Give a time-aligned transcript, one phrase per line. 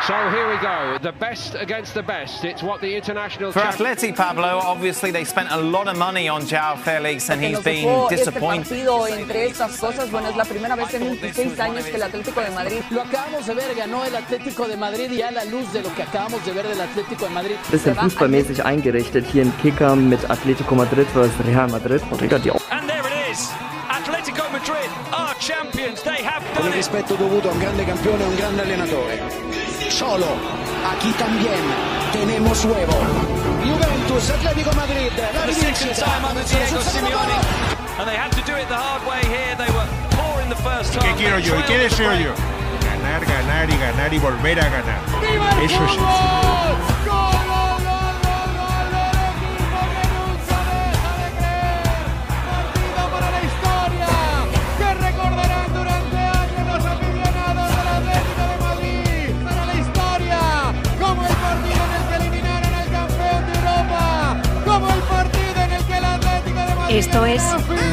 [0.00, 0.14] For
[3.62, 7.86] Atleti, Pablo, obviously they spent a lot of money on Joao Felix and he's been
[7.86, 8.68] Este disappointed.
[8.68, 12.40] partido, entre estas cosas, bueno, es la primera vez en 26 años que el Atlético
[12.40, 15.70] de Madrid Lo acabamos de ver, ganó el Atlético de Madrid y a la luz
[15.72, 17.56] de lo que acabamos de ver del Atlético de Madrid.
[17.70, 19.26] bisschen fußballmäßig eingerichtet.
[19.26, 22.00] Hier ein Kicker mit Atletico Madrid versus Real Madrid.
[22.70, 23.50] And there it is.
[23.88, 26.02] Atletico Madrid are champions.
[26.02, 26.76] They have Con done il it.
[26.76, 29.49] rispetto dovuto a un grande campione e un grande allenatore.
[29.90, 30.26] Solo,
[30.90, 31.60] aquí también
[32.12, 32.92] tenemos huevo.
[33.62, 36.04] Juventus, Atlético Madrid, la The second rivincita.
[36.06, 37.34] time under Diego Simeone.
[37.98, 39.54] And they had to do it the hard way here.
[39.56, 41.04] They were poor in the first half.
[41.04, 41.58] ¿Qué quiero yo?
[41.58, 42.32] ¿Y qué deseo yo?
[42.82, 45.00] Ganar, ganar y ganar y volver a ganar.
[45.62, 47.29] Eso es.
[66.90, 67.40] Esto es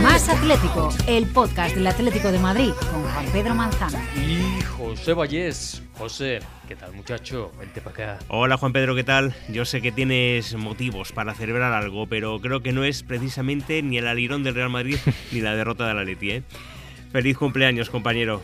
[0.02, 4.00] Más Atlético, el podcast del Atlético de Madrid con Juan Pedro Manzano.
[4.16, 5.84] Y José Vallés.
[6.00, 7.52] José, ¿qué tal muchacho?
[7.60, 8.26] Vente para acá.
[8.28, 9.36] Hola Juan Pedro, ¿qué tal?
[9.50, 14.00] Yo sé que tienes motivos para celebrar algo, pero creo que no es precisamente ni
[14.00, 14.98] el alirón del Real Madrid
[15.32, 16.44] ni la derrota del Atleti, ¿eh?
[17.12, 18.42] Feliz cumpleaños, compañero.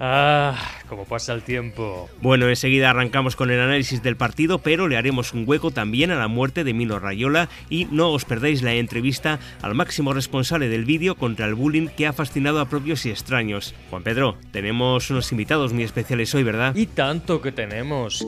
[0.00, 0.56] Ah,
[0.88, 2.08] cómo pasa el tiempo.
[2.22, 6.16] Bueno, enseguida arrancamos con el análisis del partido, pero le haremos un hueco también a
[6.16, 10.84] la muerte de Mino Rayola y no os perdáis la entrevista al máximo responsable del
[10.84, 13.74] vídeo contra el bullying que ha fascinado a propios y extraños.
[13.90, 16.76] Juan Pedro, tenemos unos invitados muy especiales hoy, ¿verdad?
[16.76, 18.24] Y tanto que tenemos.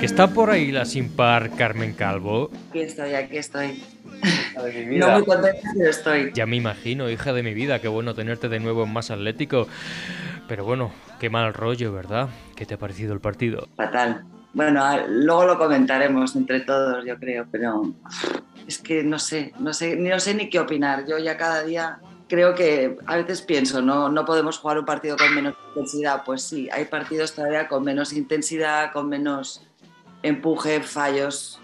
[0.00, 2.50] Que está por ahí la sin par Carmen Calvo.
[2.70, 3.82] Aquí estoy, aquí estoy.
[4.98, 6.32] No muy contenta, pero estoy.
[6.34, 9.66] Ya me imagino, hija de mi vida, qué bueno tenerte de nuevo en Más Atlético.
[10.48, 12.28] Pero bueno, qué mal rollo, ¿verdad?
[12.54, 13.68] ¿Qué te ha parecido el partido?
[13.76, 14.24] Fatal.
[14.52, 17.94] Bueno, luego lo comentaremos entre todos, yo creo, pero
[18.66, 21.06] es que no sé, no sé, no sé ni qué opinar.
[21.06, 25.16] Yo ya cada día creo que a veces pienso, no, no podemos jugar un partido
[25.16, 26.22] con menos intensidad.
[26.24, 29.66] Pues sí, hay partidos todavía con menos intensidad, con menos
[30.22, 31.61] empuje, fallos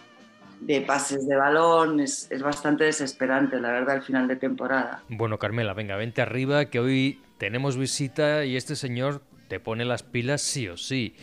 [0.60, 2.00] de pases de balón.
[2.00, 5.02] Es, es bastante desesperante, la verdad, el final de temporada.
[5.08, 10.02] Bueno, Carmela, venga, vente arriba, que hoy tenemos visita y este señor te pone las
[10.02, 11.16] pilas sí o sí.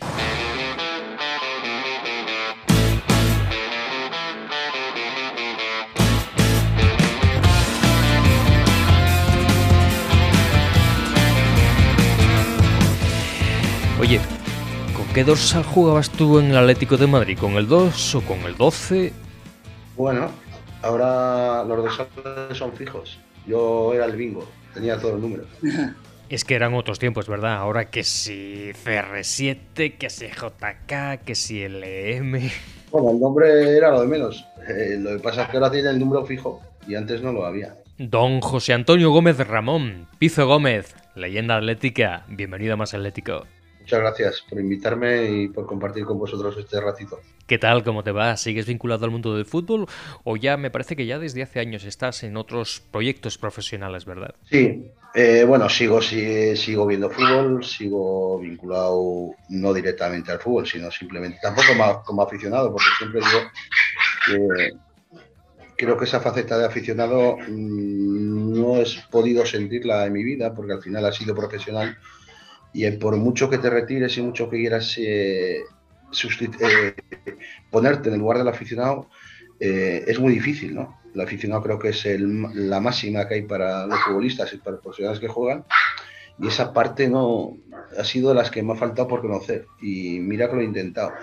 [14.00, 14.20] Oye,
[14.96, 17.38] ¿con qué dorsal jugabas tú en el Atlético de Madrid?
[17.40, 19.25] ¿Con el 2 o con el 12?
[19.96, 20.30] Bueno,
[20.82, 23.20] ahora los dorsales son fijos.
[23.48, 25.48] Yo era el bingo, tenía todos los números.
[26.28, 27.54] Es que eran otros tiempos, ¿verdad?
[27.54, 32.50] Ahora que si CR7, que si JK, que si LM.
[32.90, 34.44] Bueno, el nombre era lo de menos.
[34.68, 37.46] Eh, lo que pasa es que ahora tiene el número fijo y antes no lo
[37.46, 37.76] había.
[38.00, 43.46] Don José Antonio Gómez Ramón, Pizo Gómez, leyenda atlética, bienvenido a Más Atlético.
[43.86, 47.20] Muchas gracias por invitarme y por compartir con vosotros este ratito.
[47.46, 47.84] ¿Qué tal?
[47.84, 48.36] ¿Cómo te va?
[48.36, 49.86] ¿Sigues vinculado al mundo del fútbol?
[50.24, 54.34] O ya me parece que ya desde hace años estás en otros proyectos profesionales, ¿verdad?
[54.50, 60.90] Sí, eh, bueno, sigo, sí, sigo viendo fútbol, sigo vinculado no directamente al fútbol, sino
[60.90, 63.52] simplemente, tampoco como, como aficionado, porque siempre digo
[64.26, 64.72] que
[65.78, 70.74] creo que esa faceta de aficionado mm, no he podido sentirla en mi vida, porque
[70.74, 71.96] al final ha sido profesional
[72.76, 75.62] y por mucho que te retires y mucho que quieras eh,
[76.42, 76.96] eh,
[77.72, 79.10] ponerte en el lugar del aficionado,
[79.60, 81.00] eh, es muy difícil, ¿no?
[81.14, 84.72] El aficionado creo que es el- la máxima que hay para los futbolistas y para
[84.72, 85.64] los profesionales que juegan.
[86.38, 87.56] Y esa parte no
[87.98, 89.68] ha sido de las que me ha faltado por conocer.
[89.82, 91.14] Y mira que lo he intentado,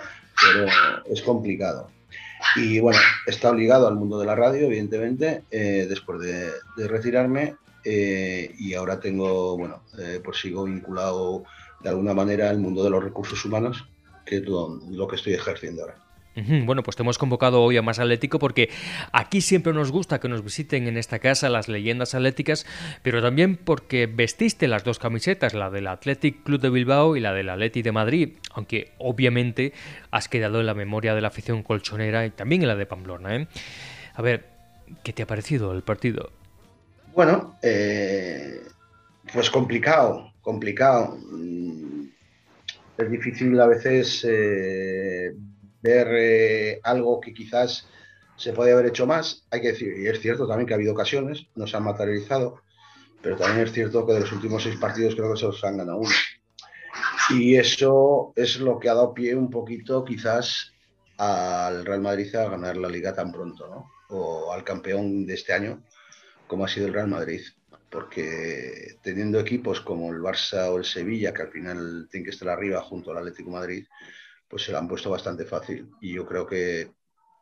[0.40, 0.66] pero
[1.04, 1.90] es complicado.
[2.56, 7.56] Y bueno, está obligado al mundo de la radio, evidentemente, eh, después de, de retirarme.
[7.84, 11.44] Eh, y ahora tengo, bueno, eh, pues sigo vinculado
[11.82, 13.86] de alguna manera al mundo de los recursos humanos,
[14.24, 15.96] que es lo, que estoy ejerciendo ahora.
[16.64, 18.70] Bueno, pues te hemos convocado hoy a Más Atlético porque
[19.12, 22.64] aquí siempre nos gusta que nos visiten en esta casa las leyendas atléticas,
[23.02, 27.34] pero también porque vestiste las dos camisetas, la del Athletic Club de Bilbao y la
[27.34, 29.74] del Atleti de Madrid, aunque obviamente
[30.10, 33.36] has quedado en la memoria de la afición colchonera y también en la de Pamplona.
[33.36, 33.46] ¿eh?
[34.14, 34.46] A ver,
[35.04, 36.30] ¿qué te ha parecido el partido?
[37.14, 38.62] Bueno, eh,
[39.32, 41.16] pues complicado, complicado.
[41.30, 42.08] Mm,
[42.98, 45.32] Es difícil a veces eh,
[45.82, 47.88] ver eh, algo que quizás
[48.36, 49.46] se podía haber hecho más.
[49.50, 52.60] Hay que decir, y es cierto también que ha habido ocasiones, no se han materializado,
[53.22, 55.78] pero también es cierto que de los últimos seis partidos creo que se los han
[55.78, 56.10] ganado uno.
[57.30, 60.72] Y eso es lo que ha dado pie un poquito quizás
[61.18, 63.90] al Real Madrid a ganar la liga tan pronto, ¿no?
[64.10, 65.82] O al campeón de este año,
[66.52, 67.40] como ha sido el Real Madrid.
[67.88, 72.50] Porque teniendo equipos como el Barça o el Sevilla, que al final tienen que estar
[72.50, 73.86] arriba junto al Atlético Madrid,
[74.48, 75.88] pues se lo han puesto bastante fácil.
[76.02, 76.90] Y yo creo que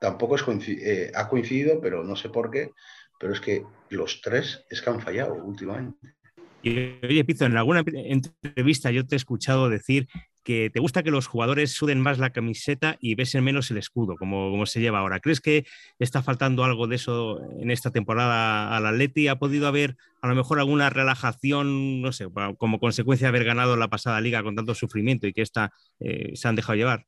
[0.01, 2.71] tampoco es eh, ha coincidido, pero no sé por qué,
[3.19, 6.15] pero es que los tres es que han fallado últimamente.
[6.63, 10.07] Y oye, Pizo, en alguna entrevista yo te he escuchado decir
[10.43, 14.17] que te gusta que los jugadores suden más la camiseta y besen menos el escudo,
[14.17, 15.21] como, como se lleva ahora.
[15.21, 15.67] ¿Crees que
[15.99, 19.29] está faltando algo de eso en esta temporada al Atleti?
[19.29, 22.27] ¿Ha podido haber a lo mejor alguna relajación, no sé,
[22.59, 26.33] como consecuencia de haber ganado la pasada liga con tanto sufrimiento y que esta eh,
[26.35, 27.07] se han dejado llevar?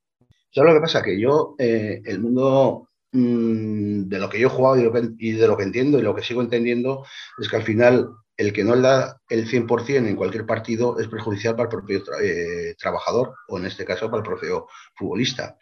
[0.50, 1.02] ¿Sabes lo que pasa?
[1.02, 4.76] Que yo, eh, el mundo mm, de lo que yo he jugado
[5.19, 7.05] y de lo que entiendo y lo que sigo entendiendo
[7.38, 8.11] es que al final
[8.43, 12.03] el que no le da el 100% en cualquier partido es perjudicial para el propio
[12.21, 14.67] eh, trabajador o en este caso para el propio
[14.97, 15.56] futbolista.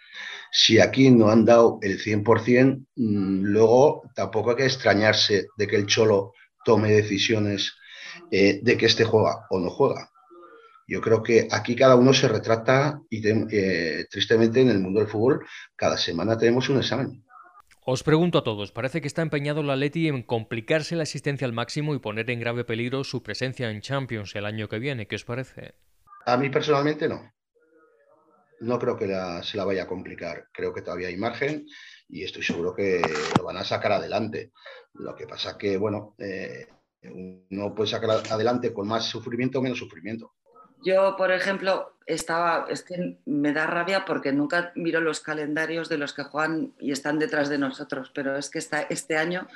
[0.51, 5.77] Si aquí no han dado el 100%, mm, luego tampoco hay que extrañarse de que
[5.77, 6.33] el Cholo
[6.65, 7.75] tome decisiones
[8.31, 10.11] eh, de que este juega o no juega.
[10.89, 15.09] Yo creo que aquí cada uno se retrata y eh, tristemente en el mundo del
[15.09, 15.47] fútbol
[15.77, 17.23] cada semana tenemos un examen.
[17.85, 21.55] Os pregunto a todos, parece que está empeñado la Leti en complicarse la asistencia al
[21.55, 25.07] máximo y poner en grave peligro su presencia en Champions el año que viene.
[25.07, 25.75] ¿Qué os parece?
[26.27, 27.33] A mí personalmente no.
[28.61, 29.07] No creo que
[29.43, 30.49] se la vaya a complicar.
[30.53, 31.67] Creo que todavía hay margen
[32.07, 33.01] y estoy seguro que
[33.39, 34.53] lo van a sacar adelante.
[34.93, 36.67] Lo que pasa que, bueno, eh,
[37.05, 40.35] uno puede sacar adelante con más sufrimiento o menos sufrimiento.
[40.85, 45.99] Yo, por ejemplo, estaba, es que me da rabia porque nunca miro los calendarios de
[45.99, 49.47] los que juegan y están detrás de nosotros, pero es que este año,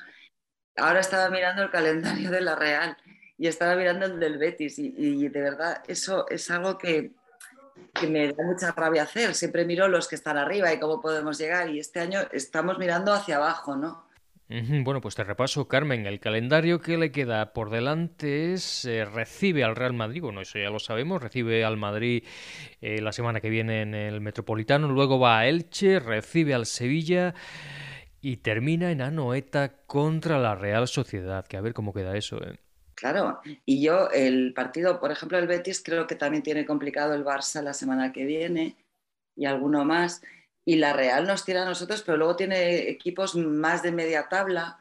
[0.77, 2.97] ahora estaba mirando el calendario de la Real
[3.37, 7.13] y estaba mirando el del Betis y, de verdad eso es algo que,
[7.93, 9.35] que, me da mucha rabia hacer.
[9.35, 13.13] Siempre miro los que están arriba y cómo podemos llegar y este año estamos mirando
[13.13, 14.04] hacia abajo, ¿no?
[14.85, 16.07] Bueno, pues te repaso, Carmen.
[16.07, 20.59] El calendario que le queda por delante es eh, recibe al Real Madrid, bueno, eso
[20.59, 22.25] ya lo sabemos, recibe al Madrid
[22.81, 27.35] eh, la semana que viene en el Metropolitano, luego va a Elche, recibe al Sevilla
[28.21, 32.41] y termina en Anoeta contra la Real Sociedad, que a ver cómo queda eso.
[32.43, 32.57] ¿eh?
[32.95, 37.25] Claro, y yo el partido, por ejemplo, el Betis creo que también tiene complicado el
[37.25, 38.77] Barça la semana que viene
[39.35, 40.23] y alguno más
[40.65, 44.79] y la Real nos tira a nosotros, pero luego tiene equipos más de media tabla.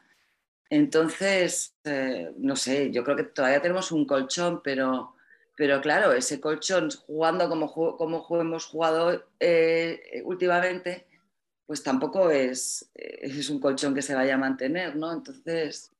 [0.69, 5.15] Entonces, eh, no sé, yo creo que todavía tenemos un colchón, pero,
[5.55, 11.05] pero claro, ese colchón jugando como, como hemos jugado eh, últimamente,
[11.65, 15.11] pues tampoco es, es un colchón que se vaya a mantener, ¿no?
[15.11, 15.91] Entonces,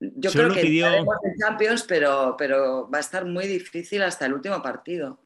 [0.00, 0.86] yo creo que pidió...
[0.88, 1.06] en
[1.38, 5.20] Champions, pero, pero va a estar muy difícil hasta el último partido.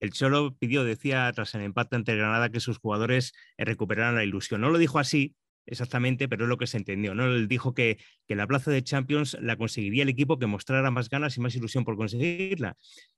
[0.00, 4.24] El Cholo pidió, decía, tras el empate ante Granada, que sus jugadores eh, recuperaran la
[4.24, 4.60] ilusión.
[4.60, 5.34] No lo dijo así
[5.66, 7.14] exactamente, pero es lo que se entendió.
[7.14, 7.26] ¿no?
[7.26, 7.98] Él dijo que,
[8.28, 11.84] la plaza de Champions la conseguiría el equipo que mostrara más ganas y más ilusión
[11.84, 12.76] por conseguirla.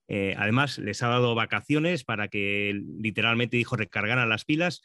[0.09, 4.83] Eh, además, les ha dado vacaciones para que literalmente dijo recargaran las pilas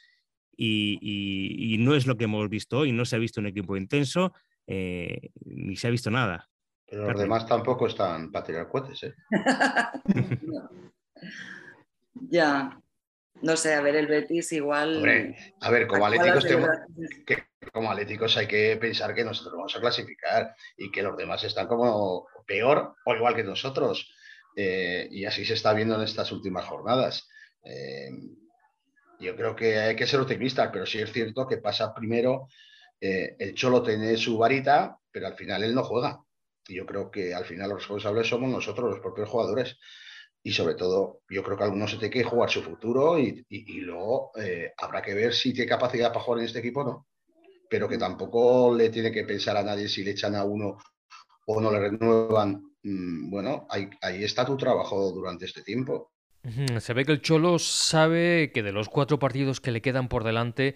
[0.55, 2.91] y, no es lo que hemos visto hoy.
[2.91, 4.33] No se ha visto un equipo intenso
[4.67, 6.49] eh, ni se ha visto nada.
[6.85, 9.13] Pero los demás tampoco están para tirar cohetes, ¿eh?
[12.13, 12.79] Ya,
[13.41, 15.03] no sé, a ver, el Betis igual.
[15.59, 16.45] a ver, como atléticos,
[17.71, 21.67] como atléticos hay que pensar que nosotros vamos a clasificar y que los demás están
[21.67, 24.13] como peor o igual que nosotros.
[24.55, 27.27] Eh, y así se está viendo en estas últimas jornadas.
[27.63, 28.11] Eh,
[29.19, 32.47] yo creo que hay que ser optimistas, pero sí es cierto que pasa primero.
[33.01, 36.19] Eh, el Cholo tiene su varita, pero al final él no juega.
[36.67, 39.77] Y yo creo que al final los responsables somos nosotros, los propios jugadores
[40.43, 43.45] y sobre todo yo creo que algunos se tiene que jugar su futuro y,
[43.81, 47.07] luego eh, habrá que ver si tiene capacidad para jugar en este equipo o no.
[47.69, 50.77] Pero que tampoco le tiene que pensar a nadie si le echan a uno
[51.47, 52.61] o no le renuevan.
[52.83, 56.11] Mm, bueno, ahí, ahí está tu trabajo durante este tiempo.
[56.81, 60.25] Se ve que el Cholo sabe que de los cuatro partidos que le quedan por
[60.25, 60.75] delante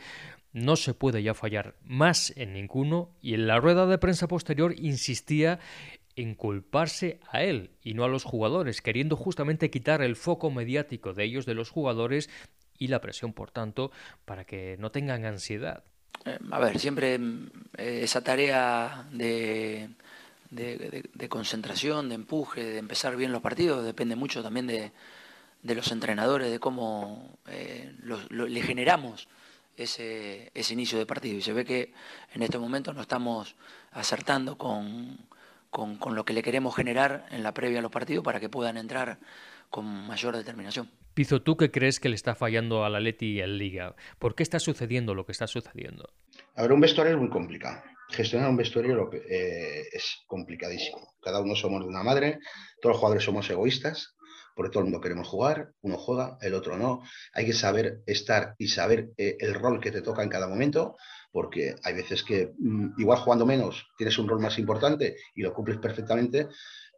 [0.54, 4.74] no se puede ya fallar más en ninguno y en la rueda de prensa posterior
[4.78, 5.60] insistía
[6.18, 11.24] inculparse a él y no a los jugadores, queriendo justamente quitar el foco mediático de
[11.24, 12.30] ellos, de los jugadores,
[12.78, 13.92] y la presión, por tanto,
[14.26, 15.84] para que no tengan ansiedad.
[16.26, 17.16] Eh, a ver, siempre
[17.78, 19.90] eh, esa tarea de,
[20.50, 24.92] de, concentración, de empuje, de empezar bien los partidos, depende mucho también de,
[25.64, 27.94] los entrenadores, de cómo eh,
[28.30, 29.28] le generamos
[29.76, 31.38] ese, ese inicio de partido.
[31.38, 31.94] Y se ve que
[32.34, 33.56] en este momento no estamos
[33.92, 35.18] acertando con
[35.78, 38.50] con, con lo que le queremos generar en la previa a los partidos para que
[38.50, 39.20] puedan entrar
[39.70, 40.90] con mayor determinación.
[41.14, 43.96] Pizo, ¿tú qué crees que le está fallando a la Leti en Liga?
[44.18, 46.10] ¿Por qué está sucediendo lo que está sucediendo?
[46.56, 47.84] A ver, un vestuario es muy complicado.
[48.10, 51.14] Gestionar un vestuario lo que, eh, es complicadísimo.
[51.22, 52.40] Cada uno somos de una madre,
[52.82, 54.16] todos los jugadores somos egoístas,
[54.58, 57.04] porque todo el mundo queremos jugar, uno juega, el otro no.
[57.34, 60.98] Hay que saber estar y saber eh, el rol que te toca en cada momento,
[61.32, 65.54] porque hay veces que mm, igual jugando menos tienes un rol más importante y lo
[65.54, 66.48] cumples perfectamente,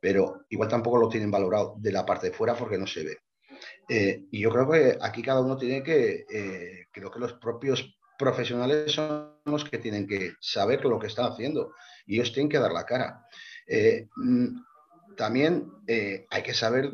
[0.02, 3.18] pero igual tampoco lo tienen valorado de la parte de fuera porque no se ve.
[3.90, 7.94] Eh, y yo creo que aquí cada uno tiene que, eh, creo que los propios
[8.18, 11.74] profesionales son los que tienen que saber lo que están haciendo
[12.06, 13.26] y ellos tienen que dar la cara.
[13.68, 14.08] Eh,
[15.20, 16.94] también hay que saber,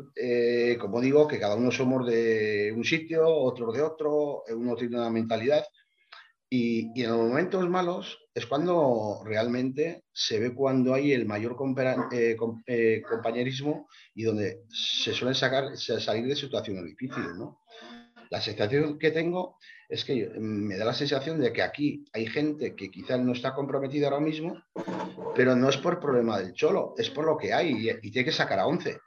[0.80, 5.10] como digo, que cada uno somos de un sitio, otro de otro, uno tiene una
[5.10, 5.64] mentalidad
[6.48, 11.56] y, en los momentos malos es cuando realmente se ve cuando hay el mayor
[12.12, 17.34] eh, eh, compañerismo y donde se suelen sacar, salir de situaciones difíciles.
[17.36, 17.62] ¿no?
[18.30, 22.74] La sensación que tengo es que me da la sensación de que aquí hay gente
[22.74, 24.62] que quizás no está comprometida ahora mismo,
[25.34, 28.32] pero no es por problema del cholo, es por lo que hay y, tiene que
[28.32, 28.98] sacar a 11.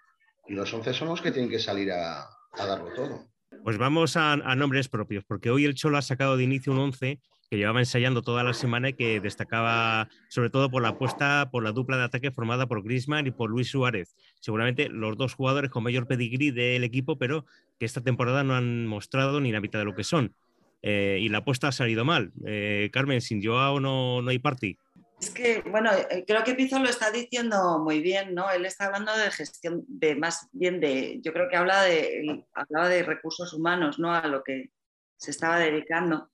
[0.47, 3.27] Y los 11 son los que tienen que salir a, darlo todo.
[3.63, 7.19] Pues vamos a, nombres propios, porque hoy el Cholo ha sacado de inicio un 11
[7.49, 11.63] que llevaba ensayando toda la semana y que destacaba sobre todo por la apuesta por
[11.63, 14.15] la dupla de ataque formada por Griezmann y por Luis Suárez.
[14.39, 17.45] Seguramente los dos jugadores con mayor pedigrí del equipo, pero
[17.79, 20.35] que esta temporada no han mostrado ni la mitad de lo que son.
[20.81, 22.31] Eh, y la apuesta ha salido mal.
[22.45, 24.77] Eh, Carmen, sin Joao no, no hay party.
[25.21, 28.49] Es que, bueno, eh, creo que Pizzo lo está diciendo muy bien, ¿no?
[28.51, 32.87] Él está hablando de gestión, de más bien de, yo creo que habla de, hablaba
[32.87, 34.13] de recursos humanos, ¿no?
[34.13, 34.71] A lo que
[35.17, 36.29] se estaba dedicando.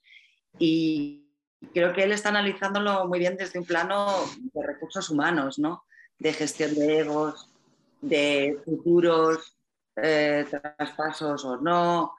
[0.60, 1.26] Y
[1.74, 4.08] creo que él está analizándolo muy bien desde un plano
[4.54, 5.84] de recursos humanos, ¿no?
[6.20, 7.50] De gestión de egos,
[8.02, 9.58] de futuros
[9.96, 12.14] eh, traspasos o no,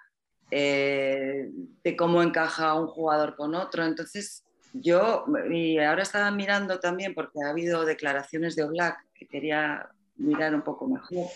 [0.51, 1.51] eh,
[1.83, 3.85] de cómo encaja un jugador con otro.
[3.85, 9.89] Entonces, yo, y ahora estaba mirando también, porque ha habido declaraciones de Oblak que quería
[10.17, 11.29] mirar un poco mejor,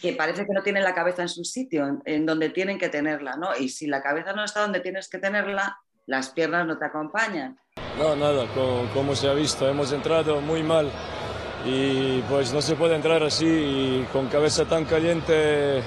[0.00, 3.36] que parece que no tienen la cabeza en su sitio, en, donde tienen que tenerla,
[3.36, 3.56] ¿no?
[3.56, 7.58] Y si la cabeza no está donde tienes que tenerla, las piernas no te acompañan.
[7.98, 8.46] No, nada,
[8.94, 10.90] como, se ha visto, hemos entrado muy mal
[11.66, 15.82] y pues no se puede entrar así y con cabeza tan caliente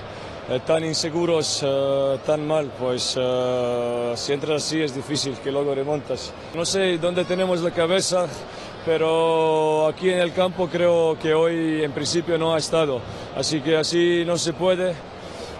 [0.49, 5.73] eh, tan inseguros, eh, tan mal, pues eh, si entras así es difícil que luego
[5.73, 6.33] remontas.
[6.53, 8.27] No sé dónde tenemos la cabeza,
[8.85, 12.99] pero aquí en el campo creo que hoy en principio no ha estado.
[13.37, 14.93] Así que así no se puede.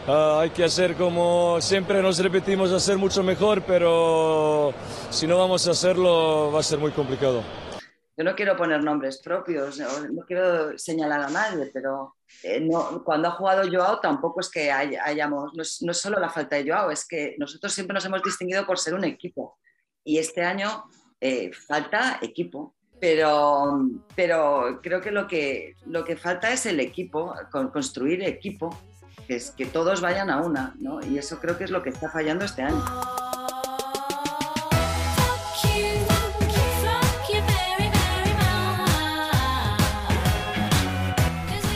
[0.06, 4.74] hay que hacer como siempre nos repetimos, hacer mucho mejor, pero
[5.10, 7.63] si no vamos a hacerlo va a ser muy complicado
[8.16, 12.68] yo no quiero poner nombres propios, no, quiero señalar a nadie, pero eh,
[13.04, 16.92] cuando ha jugado Joao tampoco es que hayamos, no es, solo la falta de Joao,
[16.92, 19.58] es que nosotros siempre nos hemos distinguido por ser un equipo
[20.04, 20.86] y este año
[21.20, 22.76] eh, falta equipo.
[23.00, 27.36] Pero, pero creo que lo, que lo que falta es el equipo,
[27.74, 28.78] construir equipo,
[29.28, 31.06] que es que todos vayan a una, ¿no?
[31.06, 32.82] Y eso creo que es lo que está fallando este año.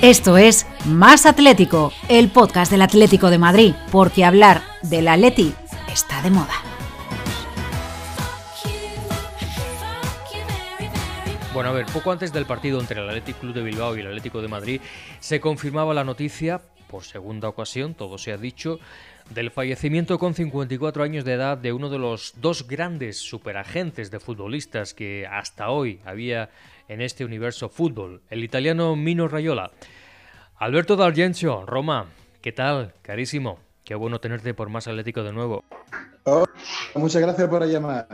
[0.07, 5.53] Esto es Más Atlético, el podcast del Atlético de Madrid, porque hablar del Atleti
[5.91, 6.53] está de moda.
[11.53, 14.07] Bueno, a ver, poco antes del partido entre el Athletic Club de Bilbao y el
[14.07, 14.79] Atlético de Madrid
[15.19, 18.79] se confirmaba la noticia, por segunda ocasión, todo se ha dicho,
[19.29, 24.21] del fallecimiento con 54 años de edad de uno de los dos grandes superagentes de
[24.21, 26.49] futbolistas que hasta hoy había
[26.87, 29.71] en este universo fútbol, el italiano Mino Raiola.
[30.59, 32.07] Alberto D'Argencio, Roma,
[32.41, 32.95] ¿qué tal?
[33.03, 33.59] Carísimo.
[33.85, 35.63] Qué bueno tenerte por más Atlético de nuevo.
[36.23, 36.45] Oh,
[36.95, 38.07] muchas gracias por llamar.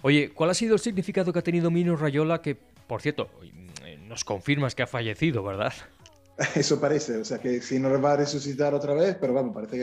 [0.00, 2.40] Oye, ¿cuál ha sido el significado que ha tenido Mino Rayola?
[2.40, 3.28] Que, por cierto,
[4.08, 5.74] nos confirmas que ha fallecido, ¿verdad?
[6.54, 9.76] Eso parece, o sea que si no va a resucitar otra vez, pero vamos, parece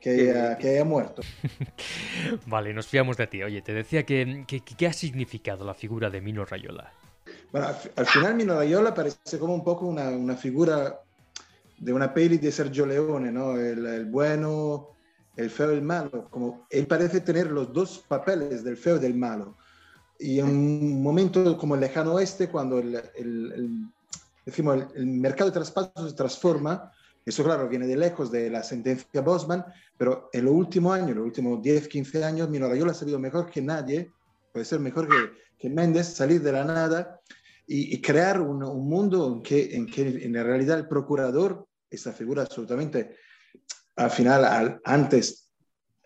[0.00, 1.22] que haya, muerto.
[2.46, 3.42] vale, nos fiamos de ti.
[3.42, 6.92] Oye, te decía que, ¿qué ha significado la figura de Mino Rayola?
[7.50, 11.01] Bueno, al final Mino Raiola parece como un poco una, una figura
[11.82, 13.56] de una peli de Sergio Leone, ¿no?
[13.56, 14.90] El, el, bueno,
[15.36, 16.28] el feo y el malo.
[16.30, 19.56] Como él parece tener los dos papeles del feo y del malo.
[20.16, 23.88] Y en un momento como el lejano oeste, cuando el, el,
[24.46, 26.92] decimos, el, mercado de traspasos se transforma,
[27.26, 29.64] eso claro viene de lejos de la sentencia Bosman,
[29.98, 33.50] pero en los últimos años, los últimos 10, 15 años, Mino Raiola ha sabido mejor
[33.50, 34.12] que nadie,
[34.52, 37.20] puede ser mejor que, que Méndez, salir de la nada
[37.66, 38.58] y, crear un,
[38.88, 43.16] mundo en que, en que en realidad el procurador, esta figura absolutamente,
[43.96, 45.52] al final, antes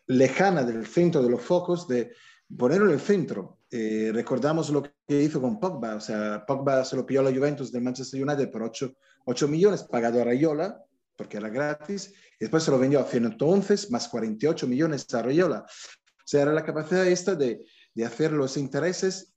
[0.08, 2.12] lejana del centro de los focos, de
[2.56, 3.60] ponerlo en el centro.
[3.70, 7.32] Eh, recordamos lo que hizo con Pogba, o sea, Pogba se lo pilló a la
[7.32, 10.82] Juventus del Manchester United por 8, 8 millones, pagado a Rayola,
[11.16, 15.64] porque era gratis, y después se lo vendió a 111 más 48 millones a Rayola.
[15.64, 17.64] O sea, era la capacidad esta de,
[17.94, 19.32] de hacer los intereses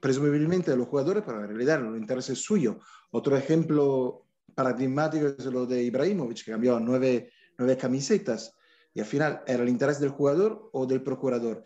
[0.00, 2.76] presumiblemente de los jugadores, pero en realidad los intereses suyos.
[3.10, 8.54] Otro ejemplo paradigmático es lo de Ibrahimovic, que cambió nueve, nueve camisetas
[8.94, 11.64] y al final era el interés del jugador o del procurador.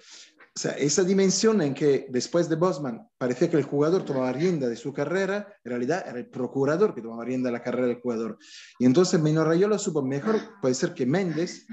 [0.57, 4.69] O sea, esa dimensión en que después de Bosman parecía que el jugador tomaba rienda
[4.69, 8.01] de su carrera, en realidad era el procurador que tomaba rienda de la carrera del
[8.01, 8.39] jugador.
[8.79, 11.67] Y entonces Mino Rayola supo mejor, puede ser que Méndez,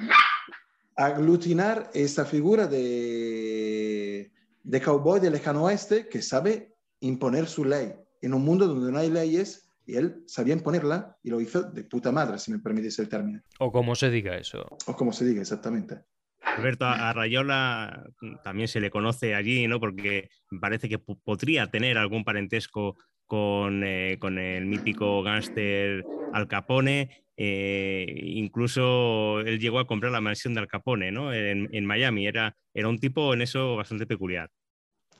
[0.96, 4.32] aglutinar esta figura de,
[4.64, 9.00] de cowboy de lejano oeste que sabe imponer su ley en un mundo donde no
[9.00, 12.98] hay leyes y él sabía imponerla y lo hizo de puta madre, si me permitís
[13.00, 13.42] el término.
[13.60, 14.66] O como se diga eso.
[14.88, 16.02] O como se diga, exactamente.
[16.42, 18.08] Alberto, a Rayola
[18.44, 19.80] también se le conoce allí, ¿no?
[19.80, 20.30] Porque
[20.62, 27.26] parece que podría tener algún parentesco con, eh, con el mítico gángster Al Capone.
[27.38, 31.34] Eh, incluso él llegó a comprar la mansión de Al Capone ¿no?
[31.34, 32.28] en, en, Miami.
[32.28, 34.50] Era, era un tipo en eso bastante peculiar.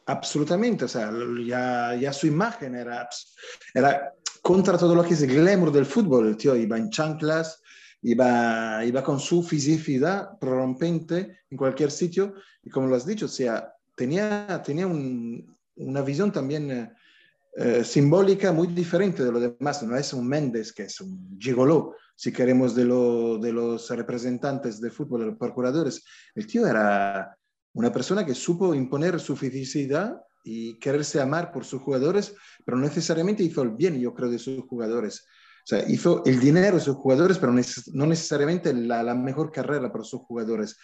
[0.08, 1.12] Absolutamente, o sea,
[1.44, 3.10] ya, ya su imagen era,
[3.74, 4.14] era
[4.46, 6.28] contra todo lo que es el glamour del fútbol.
[6.28, 7.64] El tío iba en chanclas,
[8.04, 13.28] iba, iba con su fisicidad prorrompente en cualquier sitio y como lo has dicho, o
[13.28, 16.92] sea, tenía, tenía un, una visión también eh,
[17.58, 19.82] eh, simbólica muy diferente de lo demás.
[19.82, 24.80] No es un Méndez que es un gigoló, si queremos, de, lo, de los representantes
[24.80, 26.04] de fútbol, de los procuradores.
[26.36, 27.36] El tío era
[27.74, 32.84] una persona que supo imponer su fisicidad y quererse amar por sus jugadores, pero no
[32.84, 35.26] necesariamente hizo el bien, yo creo, de sus jugadores.
[35.64, 39.92] O sea, hizo el dinero de sus jugadores, pero no necesariamente la, la mejor carrera
[39.92, 40.78] para sus jugadores.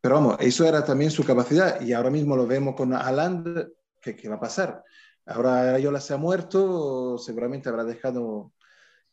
[0.00, 3.68] Pero vamos, eso era también su capacidad y ahora mismo lo vemos con Aland,
[4.00, 4.82] ¿qué, qué va a pasar?
[5.24, 8.52] Ahora Ayola se ha muerto, seguramente habrá dejado,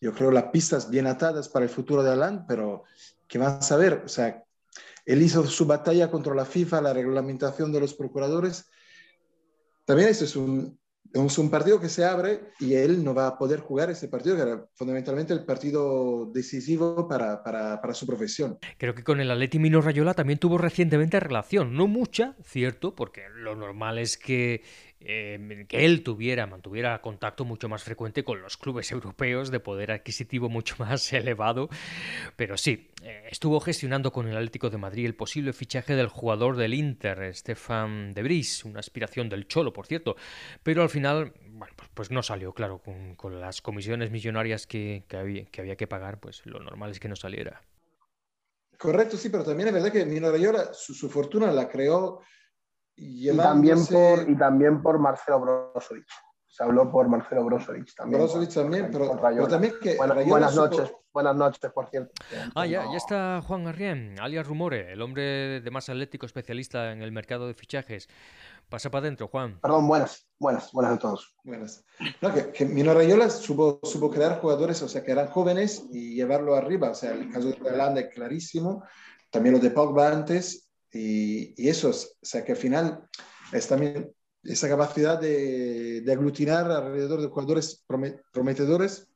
[0.01, 2.83] yo creo, las pistas bien atadas para el futuro de Alan, pero
[3.27, 4.01] ¿qué van a saber?
[4.05, 4.43] O sea,
[5.05, 8.69] él hizo su batalla contra la FIFA, la reglamentación de los procuradores.
[9.85, 10.79] También eso es un,
[11.13, 14.35] es un partido que se abre y él no va a poder jugar ese partido,
[14.35, 18.57] que era fundamentalmente el partido decisivo para, para, para su profesión.
[18.77, 23.23] Creo que con el Atleti Mino Rayola también tuvo recientemente relación, no mucha, cierto, porque
[23.35, 24.63] lo normal es que
[25.05, 29.91] Em, que él tuviera, mantuviera contacto mucho más frecuente con los clubes europeos de poder
[29.91, 31.69] adquisitivo mucho más elevado.
[32.37, 36.55] Pero sí, eh, estuvo gestionando con el Atlético de Madrid el posible fichaje del jugador
[36.55, 40.15] del Inter, Stefan de Vries, una aspiración del Cholo, por cierto.
[40.63, 42.81] Pero al final, bueno, pues, pues no salió, claro,
[43.17, 47.09] con, las comisiones millonarias que, había, que había que pagar, pues lo normal es que
[47.09, 47.61] no saliera.
[48.77, 52.21] Correcto, sí, pero también es verdad que Mino Rayola su, su fortuna la creó
[52.95, 56.07] y también, por, y también por Marcelo Brozovic.
[56.47, 58.21] Se habló por Marcelo Brozovic también.
[58.21, 62.11] Brozovic también, pero, también que buenas, noches, buenas noches, por cierto.
[62.53, 67.01] Ah, ya, ya está Juan Arrién, alias Rumore, el hombre de más atlético especialista en
[67.01, 68.07] el mercado de fichajes.
[68.69, 69.59] Pasa para adentro, Juan.
[69.61, 71.35] Perdón, buenas, buenas, buenas a todos.
[71.43, 71.83] Buenas.
[72.21, 76.15] No, que, que Mino Rayola supo, supo, crear jugadores, o sea, que eran jóvenes y
[76.15, 76.91] llevarlo arriba.
[76.91, 78.83] O sea, el caso de Holanda es clarísimo.
[79.31, 83.09] También lo de Pogba antes y, eso, o sea que al final
[83.51, 87.83] es también esa capacidad de, de aglutinar alrededor de jugadores
[88.31, 89.07] prometedores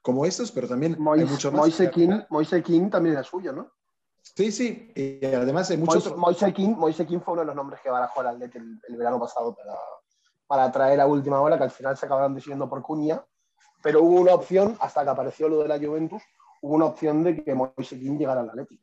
[0.00, 1.60] como estos, pero también hay mucho más.
[1.60, 3.72] Moise King, Moise King también es suyo, ¿no?
[4.22, 6.16] Sí, sí, y además hay muchos...
[6.16, 8.96] Moise, King, Moise King fue uno de los nombres que barajó el Atleti el, el
[8.96, 9.74] verano pasado para,
[10.46, 13.22] para traer a última hora, que al final se acabaron decidiendo por Cuña,
[13.82, 16.22] pero hubo una opción, hasta que apareció lo de la Juventus,
[16.62, 18.80] hubo una opción de que Moise King llegara al Atleti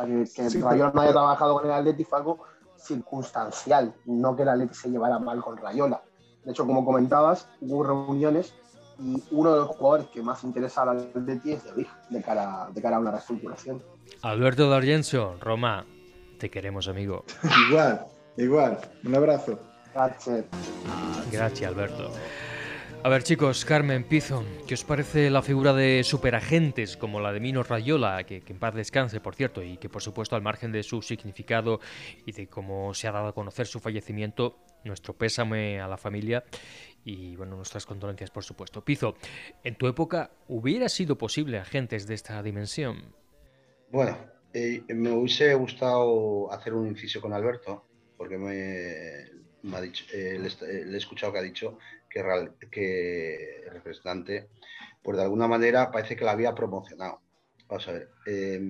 [0.00, 2.38] sea, que, que Rayola no haya trabajado con el Atleti fue algo
[2.76, 6.02] circunstancial, no que el Atleti se llevara mal con Rayola.
[6.44, 8.54] De hecho, como comentabas, hubo reuniones
[8.98, 12.80] y uno de los jugadores que más interesa al Atleti es de de cara, de
[12.80, 13.82] cara a una reestructuración.
[14.22, 15.84] Alberto D'Argenzo, Roma,
[16.38, 17.24] te queremos, amigo.
[17.68, 18.06] igual,
[18.36, 18.78] igual.
[19.04, 19.58] Un abrazo.
[19.92, 20.44] Gracias.
[21.32, 22.10] Gracias, Alberto.
[23.06, 27.38] A ver chicos, Carmen Pizo, ¿qué os parece la figura de superagentes como la de
[27.38, 30.82] Mino Rayola, que, en paz descanse, por cierto, y que por supuesto al margen de
[30.82, 31.78] su significado
[32.26, 36.42] y de cómo se ha dado a conocer su fallecimiento, nuestro pésame a la familia
[37.04, 38.84] y bueno, nuestras condolencias por supuesto.
[38.84, 39.14] Pizo,
[39.62, 43.14] ¿en tu época hubiera sido posible agentes de esta dimensión?
[43.92, 44.18] Bueno,
[44.52, 50.92] eh, me hubiese gustado hacer un inciso con Alberto, porque me, ha dicho, eh, le,
[50.92, 54.48] he escuchado que ha dicho que, representante,
[55.02, 57.20] pues de alguna manera parece que la había promocionado.
[57.68, 58.60] Vamos a ver, eh,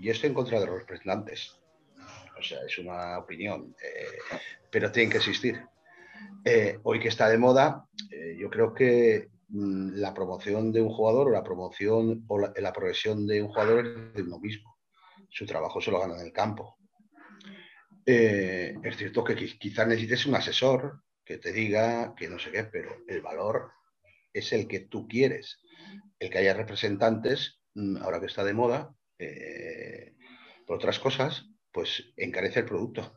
[0.00, 1.60] yo estoy en contra de los representantes,
[2.38, 4.18] o sea, es una opinión, eh,
[4.70, 5.60] pero tienen que existir.
[6.44, 7.86] Eh, hoy que está de moda,
[8.36, 13.26] yo creo que mm, la promoción de un jugador o la promoción o la, progresión
[13.26, 14.76] de un jugador es de uno mismo.
[15.30, 16.76] Su trabajo se lo gana en el campo.
[18.04, 22.96] es cierto que quizás necesites un asesor que te diga que no sé qué, pero
[23.08, 23.72] el valor
[24.32, 25.58] es el que tú quieres.
[26.18, 30.14] El que haya representantes, mm, ahora que está de moda, eh,
[30.66, 33.14] por otras cosas, pues encarece el producto.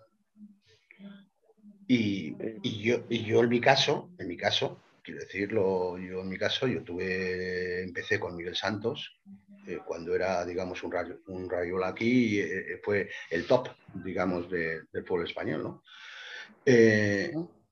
[1.87, 2.35] Y,
[2.83, 6.83] yo, yo en mi caso, en mi caso, quiero decirlo, yo en mi caso, yo
[6.83, 9.21] tuve, empecé con Miguel Santos,
[9.67, 13.69] eh, cuando era, digamos, un, rayo, un rayola aquí, eh, fue el top,
[14.03, 15.83] digamos, del pueblo español, ¿no?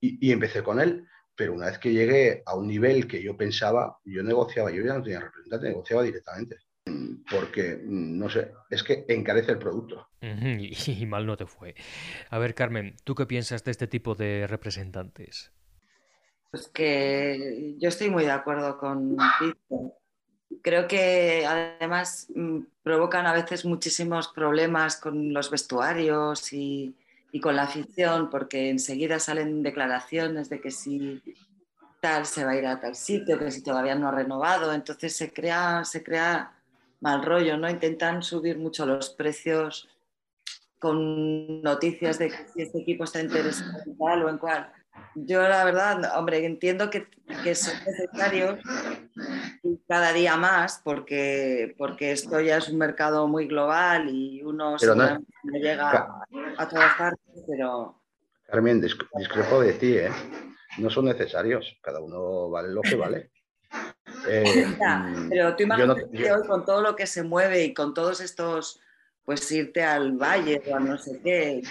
[0.04, 3.98] Y, empecé con él, pero una vez que llegué a un nivel que yo pensaba,
[4.04, 6.58] yo negociaba, yo ya no tenía representante, negociaba directamente.
[7.32, 10.10] Porque, no sé, es que encarece el producto.
[10.22, 11.76] y, mal no te fue.
[12.30, 15.54] A ver, Carmen, ¿tú qué piensas de este tipo de representantes?
[16.52, 19.94] Pues que yo estoy muy de acuerdo con Pito.
[20.62, 26.96] Creo que además mm, provocan a veces muchísimos problemas con los vestuarios y,
[27.34, 31.20] y con la afición, porque enseguida salen declaraciones de que si
[32.00, 35.16] tal se va a ir a tal sitio, que si todavía no ha renovado, entonces
[35.16, 36.54] se crea, se crea
[37.02, 37.68] mal rollo, ¿no?
[37.68, 39.90] Intentan subir mucho los precios
[40.78, 44.72] con noticias de que si este equipo está interesado en tal o en cual.
[45.16, 47.08] Yo la verdad, hombre, entiendo que,
[47.44, 48.60] que son necesarios
[49.88, 55.20] cada día más porque, porque esto ya es un mercado muy global y uno no,
[55.54, 56.26] llega
[56.58, 58.02] a, todas partes, pero...
[58.48, 60.12] Carmen, discrepo de ti, ¿eh?
[60.80, 63.30] No son necesarios, cada uno vale lo que vale.
[64.26, 68.22] Eh, mm, pero tú imagínate hoy con todo lo que se mueve y con todos
[68.22, 68.80] estos,
[69.26, 71.62] pues irte al valle o a no sé qué,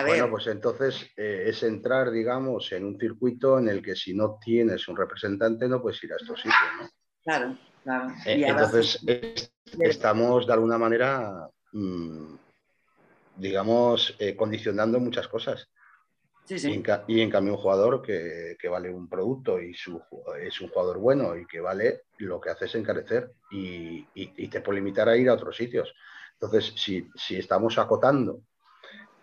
[0.00, 4.38] bueno, pues entonces eh, es entrar, digamos, en un circuito en el que si no
[4.42, 6.88] tienes un representante no puedes ir a estos sitios, ¿no?
[7.22, 8.08] Claro, claro.
[8.24, 9.00] Eh, entonces
[9.78, 12.34] estamos de alguna manera, mm,
[13.36, 15.68] digamos, eh, condicionando muchas cosas.
[16.44, 16.82] Sí, sí.
[17.06, 20.02] Y, en, cambio un jugador que, vale un producto y su,
[20.40, 24.04] es un jugador bueno y que vale, lo que hace es encarecer y,
[24.48, 25.94] te puede limitar a ir a otros sitios.
[26.32, 28.42] Entonces, si, si estamos acotando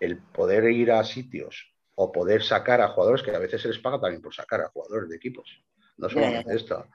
[0.00, 3.78] el poder ir a sitios o poder sacar a jugadores, que a veces se les
[3.78, 5.62] paga también por sacar a jugadores de equipos.
[5.98, 6.86] No solamente esto,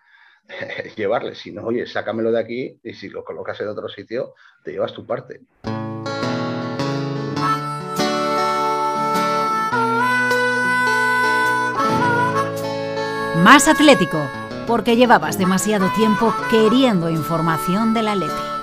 [0.95, 4.93] llevarles, sino, oye, sácamelo de aquí y si lo colocas en otro sitio, te llevas
[4.93, 5.41] tu parte.
[13.43, 14.27] Más Atlético,
[14.65, 18.54] porque llevabas demasiado tiempo queriendo información de la Leti.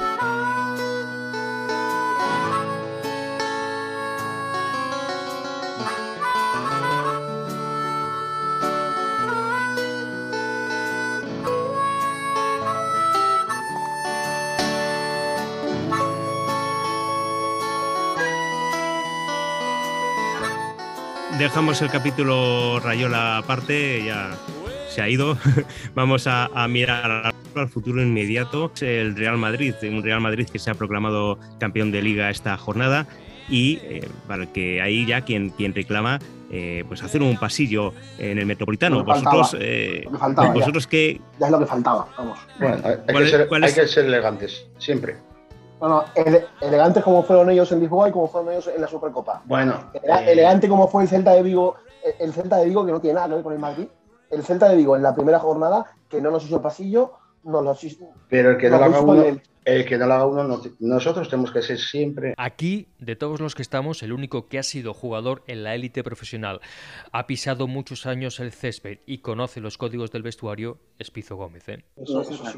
[21.53, 24.31] Dejamos el capítulo Rayola aparte, ya
[24.89, 25.37] se ha ido.
[25.95, 28.73] Vamos a, mirar al futuro inmediato.
[28.81, 33.07] El Real Madrid, un Real Madrid que se ha proclamado campeón de liga esta jornada
[33.51, 38.39] y eh, para que ahí ya quien, quien reclama eh, pues hacer un pasillo en
[38.39, 39.05] el metropolitano.
[39.05, 40.07] vosotros, eh,
[40.55, 42.39] vosotros que ya es lo que faltaba, vamos.
[42.59, 42.79] Bueno,
[43.67, 45.19] hay que ser elegantes, siempre.
[45.83, 46.05] Bueno,
[46.61, 49.43] elegantes como fueron ellos en Lisboa y como fueron ellos en la Supercopa.
[49.47, 49.91] Bueno.
[50.29, 51.75] elegante como fue el Celta de Vigo,
[52.21, 53.89] el Celta de Vigo que no tiene nada que ver con el Madrid.
[54.31, 57.73] El Celta de Vigo en la primera jornada, que no nos hizo pasillo, nos lo
[57.83, 58.11] hizo.
[58.29, 61.53] Pero el que no lo haga uno, el que no lo haga uno, nosotros tenemos
[61.53, 62.35] que ser siempre.
[62.37, 66.03] Aquí, de todos los que estamos, el único que ha sido jugador en la élite
[66.03, 66.61] profesional,
[67.13, 71.69] ha pisado muchos años el césped y conoce los códigos del vestuario, es Pizo Gómez.
[71.69, 71.85] ¿eh?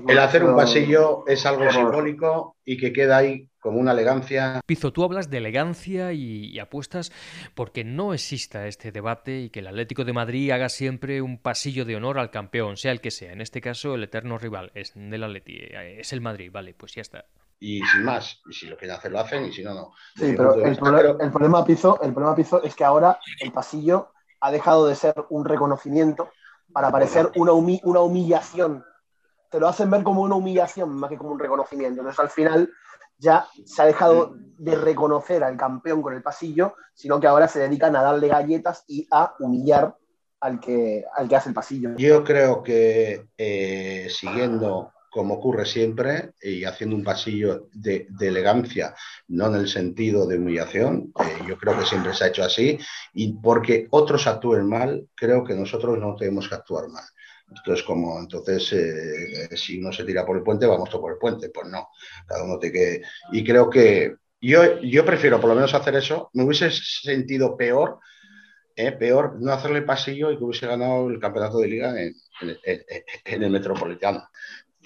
[0.09, 4.61] el hacer un pasillo es algo simbólico y que queda ahí como una elegancia.
[4.67, 7.11] Pizo, tú hablas de elegancia y, apuestas
[7.55, 11.87] porque no exista este debate y que el Atlético de Madrid haga siempre un pasillo
[11.87, 13.33] de honor al campeón, sea el que sea.
[13.33, 16.93] En este caso, el eterno rival es del Atleti, eh, es el Madrid, vale, pues
[16.97, 17.25] ya está.
[17.61, 19.93] Y sin más, y si lo quieren hacer, lo hacen, y si no, no.
[20.17, 24.87] Sí, pero el, problema, Pizo, el problema, Pizo, es que ahora el pasillo ha dejado
[24.87, 26.31] de ser un reconocimiento
[26.73, 28.85] para parecer una, una humillación.
[29.51, 32.01] Te lo hacen ver como una humillación más que como un reconocimiento.
[32.01, 32.71] Entonces, al final,
[33.19, 37.61] ya se ha dejado de reconocer al campeón con el pasillo, sino que ahora se
[37.61, 39.97] dedican a darle galletas y a humillar
[40.41, 41.97] al que, al que hace el pasillo.
[41.97, 48.97] Yo creo que eh, siguiendo como ocurre siempre, y haciendo un pasillo de, elegancia,
[49.29, 52.77] no en el sentido de humillación, eh, yo creo que siempre se ha hecho así,
[53.13, 57.05] y porque otros actúen mal, creo que nosotros no tenemos que actuar mal.
[57.49, 61.51] Entonces, como entonces, eh, si uno se tira por el puente, vamos por el puente.
[61.51, 61.91] Pues no,
[62.27, 63.03] cada uno tiene que.
[63.31, 66.31] Y creo que yo, yo prefiero por lo menos hacer eso.
[66.33, 68.01] Me hubiese sentido peor,
[68.75, 72.17] eh, peor no hacerle pasillo y que hubiese ganado el campeonato de liga en,
[73.25, 74.25] en el Metropolitano.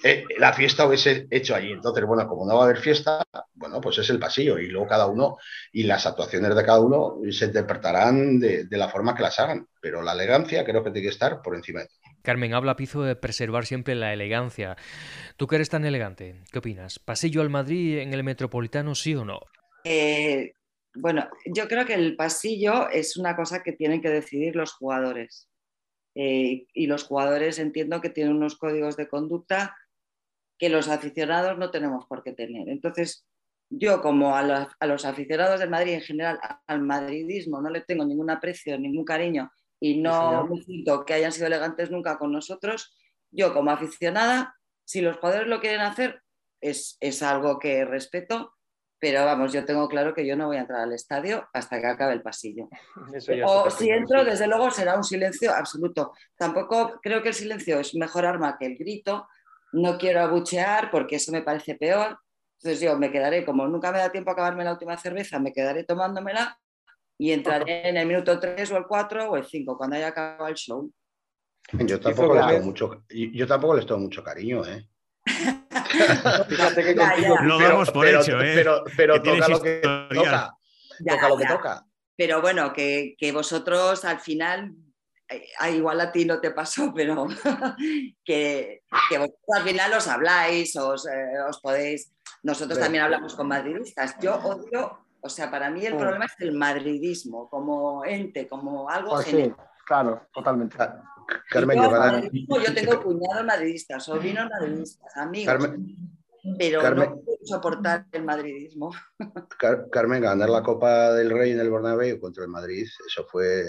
[0.03, 1.71] Eh, la fiesta hubiese hecho allí.
[1.71, 4.87] Entonces, bueno, como no va a haber fiesta, bueno, pues es el pasillo y luego
[4.87, 5.37] cada uno
[5.73, 10.01] y las actuaciones de cada uno se interpretarán de, la forma que las hagan, pero
[10.01, 11.97] la elegancia creo que tiene que estar por encima de todo.
[12.21, 14.77] Carmen, habla Pizo de preservar siempre la elegancia.
[15.35, 16.99] Tú que eres tan elegante, ¿qué opinas?
[16.99, 19.39] ¿Pasillo al Madrid en el Metropolitano, sí o no?
[19.83, 20.53] Eh,
[20.95, 25.49] bueno, yo creo que el pasillo es una cosa que tienen que decidir los jugadores.
[26.15, 29.75] Eh, y los jugadores entiendo que tienen unos códigos de conducta
[30.59, 32.69] que los aficionados no tenemos por qué tener.
[32.69, 33.25] Entonces,
[33.69, 34.43] yo como a
[34.85, 39.51] los, aficionados del Madrid en general, al madridismo, no le tengo ningún aprecio, ningún cariño
[39.79, 42.93] y no me siento que hayan sido elegantes nunca con nosotros,
[43.31, 46.21] yo como aficionada, si los jugadores lo quieren hacer,
[46.59, 48.53] es, es algo que respeto,
[48.99, 51.87] pero vamos, yo tengo claro que yo no voy a entrar al estadio hasta que
[51.87, 52.67] acabe el pasillo.
[53.45, 56.11] o si entro, desde luego será un silencio absoluto.
[56.35, 59.27] Tampoco creo que el silencio es mejor arma que el grito,
[59.71, 62.17] no quiero abuchear porque eso me parece peor.
[62.61, 65.53] Entonces yo me quedaré, como nunca me da tiempo a acabarme la última cerveza, me
[65.53, 66.59] quedaré tomándomela
[67.17, 70.47] y entraré en el minuto 3 o el 4 o el 5 cuando haya acabado
[70.47, 70.91] el show.
[71.71, 74.89] Yo tampoco, les tengo mucho, yo tampoco les tengo mucho cariño, ¿eh?
[76.49, 76.95] Fíjate que
[77.43, 78.53] Lo damos por hecho, ¿eh?
[78.55, 80.57] Pero, pero toca lo que toca.
[81.05, 81.85] toca lo que toca.
[82.15, 84.73] Pero bueno, que, que vosotros al final
[85.59, 87.27] Ah, igual a ti no te pasó, pero
[88.23, 92.11] que, vosotros al final os habláis, os, eh, podéis.
[92.41, 94.15] Nosotros también hablamos con madridistas.
[94.21, 95.97] Yo odio, o sea, para mí el mm.
[95.97, 99.53] problema es el madridismo como ente, como algo pues sí,
[99.85, 100.77] claro, totalmente.
[101.49, 105.69] Carmen, yo, yo, tengo cuñados madridistas, sobrinos madridistas, amigos.
[106.57, 108.91] pero no puedo soportar el madridismo.
[109.91, 113.65] Carmen, ganar la Copa del Rey en el Bernabéu contra el Madrid, eso fue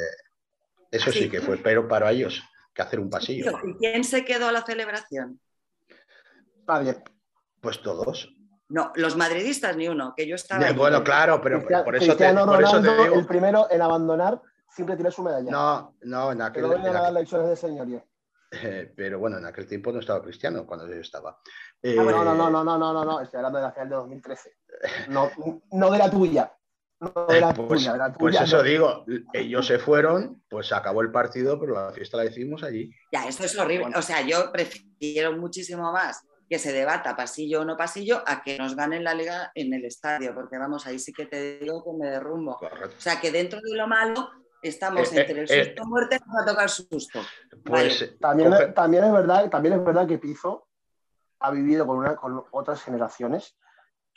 [0.91, 2.43] eso sí, que fue, pero para ellos,
[2.75, 3.53] que hacer un pasillo.
[3.65, 5.41] ¿Y quién se quedó a la celebración?
[6.67, 7.03] Nadie.
[7.61, 8.35] Pues todos.
[8.69, 10.71] No, los madridistas ni uno, que yo estaba.
[10.73, 13.19] bueno, claro, pero por, eso te, por, eso te, digo...
[13.19, 15.51] El primero en abandonar siempre tiene su medalla.
[15.51, 16.69] No, no, en aquel.
[17.13, 18.05] Lecciones de señoría.
[18.53, 21.39] Eh, pero bueno, en aquel tiempo no estaba cristiano cuando yo estaba.
[21.83, 21.95] Eh...
[21.95, 24.57] no, no, no, no, no, no, no, estoy hablando de la final de 2013.
[25.09, 25.31] No,
[25.73, 26.53] no de la tuya.
[27.01, 32.19] Eh, pues, pues eso digo, ellos se fueron, pues acabó el partido, pero la fiesta
[32.19, 32.91] la hicimos allí.
[33.11, 33.97] Ya, esto es horrible.
[33.97, 38.59] O sea, yo prefiero muchísimo más que se debata pasillo o no pasillo a que
[38.59, 41.93] nos ganen la liga en el estadio, porque vamos, ahí sí que te digo que
[41.93, 42.59] me derrumbo.
[42.61, 44.29] O sea, que dentro de lo malo
[44.61, 47.21] estamos eh, entre el eh, susto muerte y nos va a tocar susto.
[47.65, 50.67] Pues también, también, es verdad, también es verdad que Pizo
[51.39, 53.57] ha vivido con, una, con otras generaciones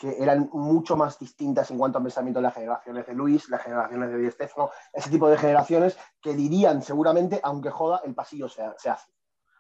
[0.04, 4.12] que eran mucho más distintas en cuanto al pensamiento las generaciones de Luis, las generaciones
[4.12, 8.64] de Di Stefano, ese tipo de generaciones que dirían seguramente, aunque joda, el pasillo se,
[8.64, 9.14] hace.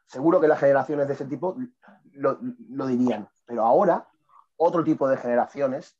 [0.05, 1.55] Seguro que las generaciones de ese tipo
[2.11, 4.05] lo, dirían, pero ahora
[4.57, 5.97] otro tipo de generaciones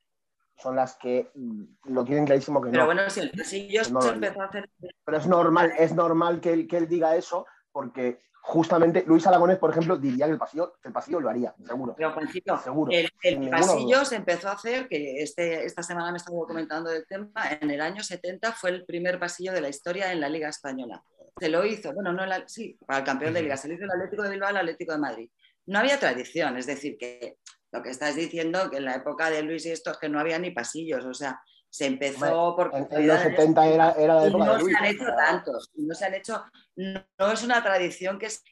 [0.57, 2.73] son las que mm, lo tienen clarísimo que no.
[2.73, 4.69] Pero bueno, si el pasillo se empezó a hacer...
[5.05, 9.71] Pero es normal, es normal que que él diga eso porque justamente Luis Aragonés, por
[9.71, 11.95] ejemplo, diría que el pasillo, el pasillo lo haría, seguro.
[11.95, 12.91] Pero Juancito, seguro.
[12.91, 17.31] el, pasillo se empezó a hacer, que este, esta semana me estaba comentando del tema,
[17.61, 21.01] en el año 70 fue el primer pasillo de la historia en la Liga Española.
[21.39, 23.85] Se lo hizo, bueno, no la, sí, para el campeón de Liga, se lo hizo
[23.85, 25.29] el Atlético de Bilbao al Atlético de Madrid.
[25.65, 27.37] No había tradición, es decir, que
[27.71, 30.19] lo que estás diciendo, que en la época de Luis y esto es que no
[30.19, 31.41] había ni pasillos, o sea,
[31.73, 32.71] se empezó por...
[32.71, 36.13] En, los 70 era, era de época no se han hecho tantos, no se han
[36.13, 36.45] hecho...
[36.75, 38.27] No, es una tradición que...
[38.27, 38.43] Es...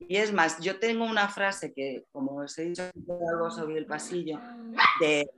[0.00, 2.82] Y es más, yo tengo una frase que, como os he dicho
[3.30, 4.40] algo sobre el pasillo,
[4.98, 5.30] de...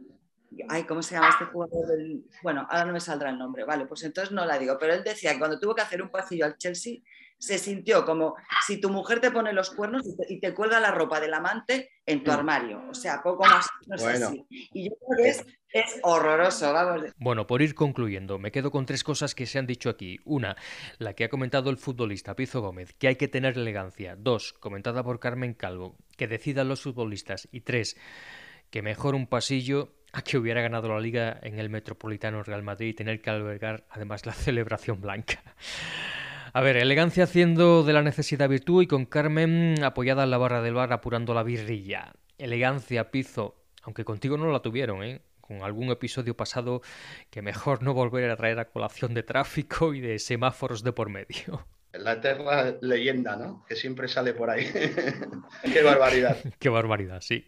[0.70, 2.24] Ay, ¿cómo se llama este jugador del...?
[2.42, 5.04] Bueno, ahora no me saldrá el nombre, vale, pues entonces no la digo, pero él
[5.04, 7.00] decía que cuando tuvo que hacer un pasillo al Chelsea,
[7.36, 8.34] se sintió como
[8.66, 12.24] si tu mujer te pone los cuernos y te, cuelga la ropa del amante en
[12.24, 12.34] tu mm.
[12.34, 12.82] armario.
[12.88, 13.66] O sea, poco más.
[13.86, 14.46] No así.
[14.48, 17.12] Y yo creo que es, es, horroroso, vamos.
[17.16, 20.20] Bueno, por ir concluyendo, me quedo con tres cosas que se han dicho aquí.
[20.24, 20.56] Una,
[20.98, 24.14] la que ha comentado el futbolista Pizo Gómez, que hay que tener elegancia.
[24.16, 27.48] Dos, comentada por Carmen Calvo, que decidan los futbolistas.
[27.50, 27.96] Y tres,
[28.70, 32.90] que mejor un pasillo a que hubiera ganado la liga en el Metropolitano Real Madrid
[32.90, 35.42] y tener que albergar además la celebración blanca.
[36.52, 40.62] A ver, elegancia haciendo de la necesidad virtud y con Carmen apoyada en la barra
[40.62, 42.12] del bar apurando la birrilla.
[42.38, 45.20] Elegancia, pizo, aunque contigo no la tuvieron, ¿eh?
[45.54, 46.82] Con algún episodio pasado
[47.30, 51.08] que mejor no volver a traer a colación de tráfico y de semáforos de por
[51.08, 51.66] medio.
[51.92, 53.64] La eterna leyenda, ¿no?
[53.68, 54.66] Que siempre sale por ahí.
[55.72, 56.36] Qué barbaridad.
[56.58, 57.44] Qué barbaridad, sí.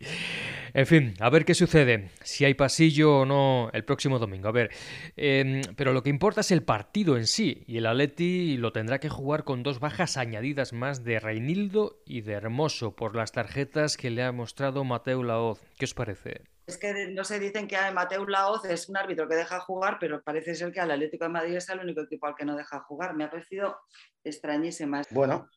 [0.73, 4.49] En fin, a ver qué sucede, si hay pasillo o no el próximo domingo.
[4.49, 4.71] A ver,
[5.17, 9.01] em, pero lo que importa es el partido en sí, y el Atleti lo tendrá
[9.01, 13.97] que jugar con dos bajas añadidas más de Reinildo y de Hermoso por las tarjetas
[13.97, 15.63] que le ha mostrado Mateo Laoz.
[15.79, 16.43] ¿Qué os parece?
[16.67, 20.23] Es que no se dicen que Mateo Laoz es un árbitro que deja jugar, pero
[20.23, 22.81] parece ser que al Atlético de Madrid es el único equipo al que no deja
[22.81, 23.15] jugar.
[23.15, 23.79] Me ha parecido
[24.25, 25.07] extrañísimas.
[25.11, 25.49] Bueno,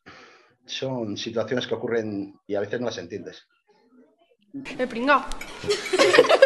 [0.66, 3.48] son situaciones que ocurren y a veces no las entiendes.
[4.78, 5.24] El pringao.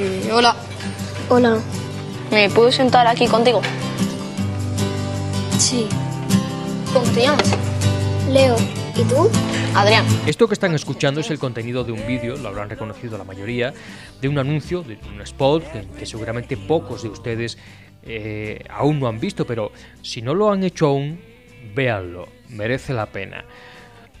[0.00, 0.54] Eh, hola.
[1.28, 1.58] Hola.
[2.30, 3.60] ¿Me puedo sentar aquí contigo?
[5.58, 5.88] Sí.
[6.92, 7.42] ¿Cómo te llamas?
[8.28, 8.56] Leo.
[8.96, 9.28] ¿Y tú?
[9.74, 10.04] Adrián.
[10.26, 13.72] Esto que están escuchando es el contenido de un vídeo, lo habrán reconocido la mayoría,
[14.20, 17.58] de un anuncio, de un spot que, que seguramente pocos de ustedes
[18.02, 21.20] eh, aún no han visto, pero si no lo han hecho aún,
[21.74, 23.44] véanlo, merece la pena.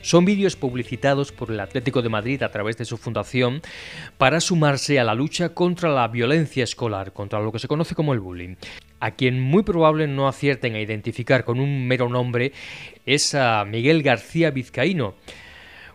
[0.00, 3.62] Son vídeos publicitados por el Atlético de Madrid a través de su fundación
[4.16, 8.12] para sumarse a la lucha contra la violencia escolar, contra lo que se conoce como
[8.12, 8.54] el bullying.
[9.00, 12.52] A quien muy probable no acierten a identificar con un mero nombre
[13.06, 15.14] es a Miguel García Vizcaíno.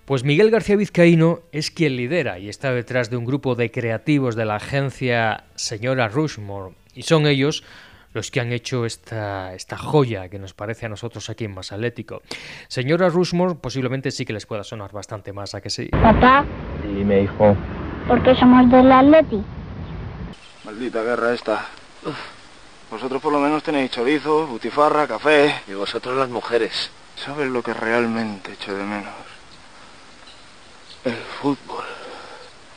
[0.05, 4.35] Pues Miguel García Vizcaíno es quien lidera y está detrás de un grupo de creativos
[4.35, 6.75] de la agencia Señora Rushmore.
[6.93, 7.63] Y son ellos
[8.13, 11.71] los que han hecho esta, esta joya que nos parece a nosotros aquí en Más
[11.71, 12.21] Atlético.
[12.67, 15.87] Señora Rushmore posiblemente sí que les pueda sonar bastante más, ¿a que sí?
[15.87, 16.45] Papá.
[16.83, 17.55] Dime, hijo.
[18.07, 19.43] ¿Por qué somos del Atleti?
[20.65, 21.65] Maldita guerra esta.
[22.91, 25.61] Vosotros por lo menos tenéis chorizo, butifarra, café.
[25.67, 26.91] Y vosotros las mujeres.
[27.15, 29.13] ¿Sabes lo que realmente echo de menos?
[31.05, 31.85] El fútbol.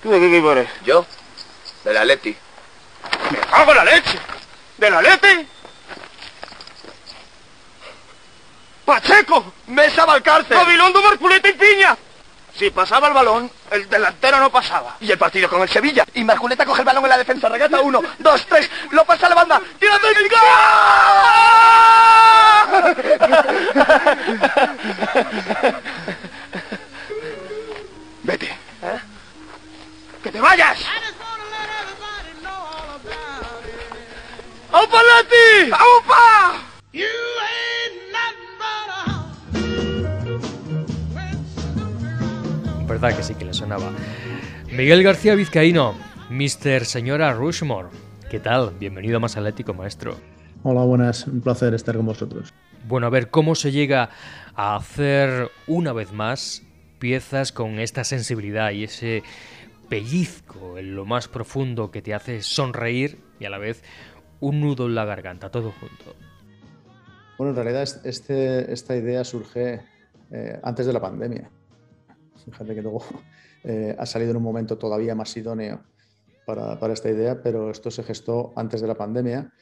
[0.03, 0.69] ¿Tú de qué equipo eres?
[0.85, 1.05] ¿Yo?
[1.85, 2.35] Del Atleti.
[3.31, 4.19] ¡Me cago en la leche!
[4.79, 5.47] ¿Del Atleti?
[8.85, 9.53] ¡Pacheco!
[9.67, 10.57] ¡Mesa Valcárcel!
[10.57, 11.97] ¡Gabilondo, Marculeta y Piña!
[12.55, 14.97] Si pasaba el balón, el delantero no pasaba.
[15.01, 16.05] ¿Y el partido con el Sevilla?
[16.15, 19.31] Y Marculeta coge el balón en la defensa, regata uno, dos, tres, lo pasa a
[19.31, 20.17] la banda, tira del
[28.23, 28.47] Vete.
[28.47, 29.01] ¿Eh?
[30.23, 30.79] ¡Que te vayas!
[34.77, 35.73] ¡Aupa Leti!
[35.73, 36.61] ¡Aupa!
[42.87, 43.91] Verdad que sí que le sonaba.
[44.71, 45.95] Miguel García Vizcaíno,
[46.29, 46.85] Mr.
[46.85, 47.89] Señora Rushmore.
[48.31, 48.75] ¿Qué tal?
[48.79, 50.19] Bienvenido a Más Atlético, maestro.
[50.63, 51.27] Hola, buenas.
[51.27, 52.53] Un placer estar con vosotros.
[52.87, 54.11] Bueno, a ver, ¿cómo se llega
[54.57, 56.63] a hacer una vez más
[56.99, 59.23] piezas con esta sensibilidad y ese
[59.89, 63.83] pellizco en lo más profundo que te hace sonreír y a la vez
[64.41, 66.15] un nudo en la garganta, todo junto?
[67.39, 69.83] Bueno, en realidad este, esta idea surge
[70.31, 71.51] eh, antes de la pandemia.
[72.45, 73.03] Fíjate que luego
[73.65, 75.83] eh, ha salido en un momento todavía más idóneo
[76.47, 79.53] para, esta idea, pero esto se gestó antes de la pandemia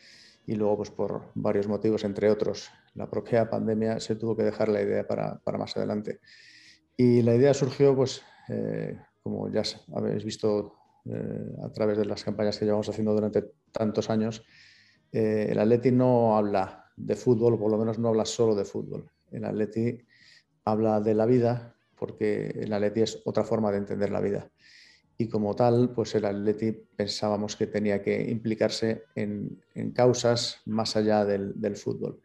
[0.46, 4.68] y luego, pues por varios motivos, entre otros, la propia pandemia se tuvo que dejar
[4.68, 6.20] la idea para, para más adelante.
[6.96, 9.62] Y la idea surgió, pues, eh, como ya
[9.96, 10.74] habéis visto
[11.06, 14.42] eh, a través de las campañas que llevamos haciendo durante tantos años,
[15.12, 18.64] eh, el Atleti no habla de fútbol, o por lo menos no habla solo de
[18.64, 19.10] fútbol.
[19.30, 19.98] El Atleti
[20.64, 24.50] habla de la vida, porque el Atleti es otra forma de entender la vida.
[25.16, 30.96] Y como tal, pues el Atleti pensábamos que tenía que implicarse en, en causas más
[30.96, 32.20] allá del, del, fútbol.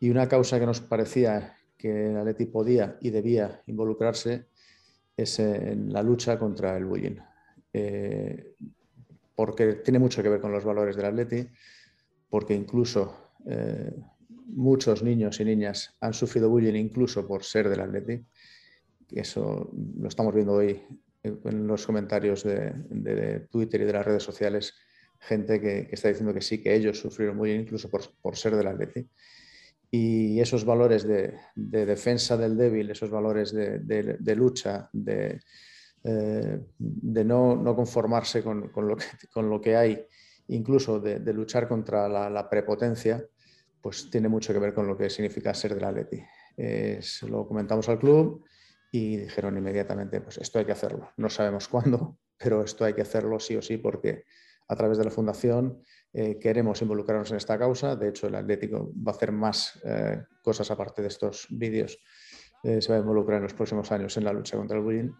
[0.00, 4.46] Y una causa que nos parecía que el Atleti podía y debía involucrarse
[5.16, 7.16] es en la lucha contra el bullying.
[7.78, 8.54] Eh,
[9.34, 11.46] porque tiene mucho que ver con los valores del Atleti,
[12.30, 13.92] porque incluso eh,
[14.46, 18.24] muchos niños y niñas han sufrido bullying incluso por ser del Atleti.
[19.10, 20.82] Eso lo estamos viendo hoy
[21.22, 24.72] en los comentarios de, de, Twitter y de las redes sociales,
[25.18, 28.56] gente que, que, está diciendo que sí, que ellos sufrieron bullying incluso por, por ser
[28.56, 29.06] del Atleti.
[29.90, 35.40] Y esos valores de, defensa del débil, esos valores de, lucha, de,
[36.06, 40.06] eh, de no, no, conformarse con, con, lo que, con, lo que, hay,
[40.48, 43.24] incluso de, luchar contra la, prepotencia,
[43.80, 46.22] pues tiene mucho que ver con lo que significa ser del Atleti.
[46.56, 48.44] Se lo comentamos al club
[48.90, 51.10] y dijeron inmediatamente, pues esto hay que hacerlo.
[51.16, 54.24] No sabemos cuándo, pero esto hay que hacerlo sí o sí porque
[54.68, 55.82] a través de la fundación
[56.12, 57.96] eh, queremos involucrarnos en esta causa.
[57.96, 61.98] De hecho, el Atlético va a hacer más eh, cosas aparte de estos vídeos.
[62.62, 65.12] Eh, se va a involucrar en los próximos años en la lucha contra el bullying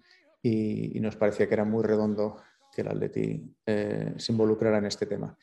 [0.47, 2.37] y, nos parecía que era muy redondo
[2.73, 5.37] que el Atleti se involucrara en este tema.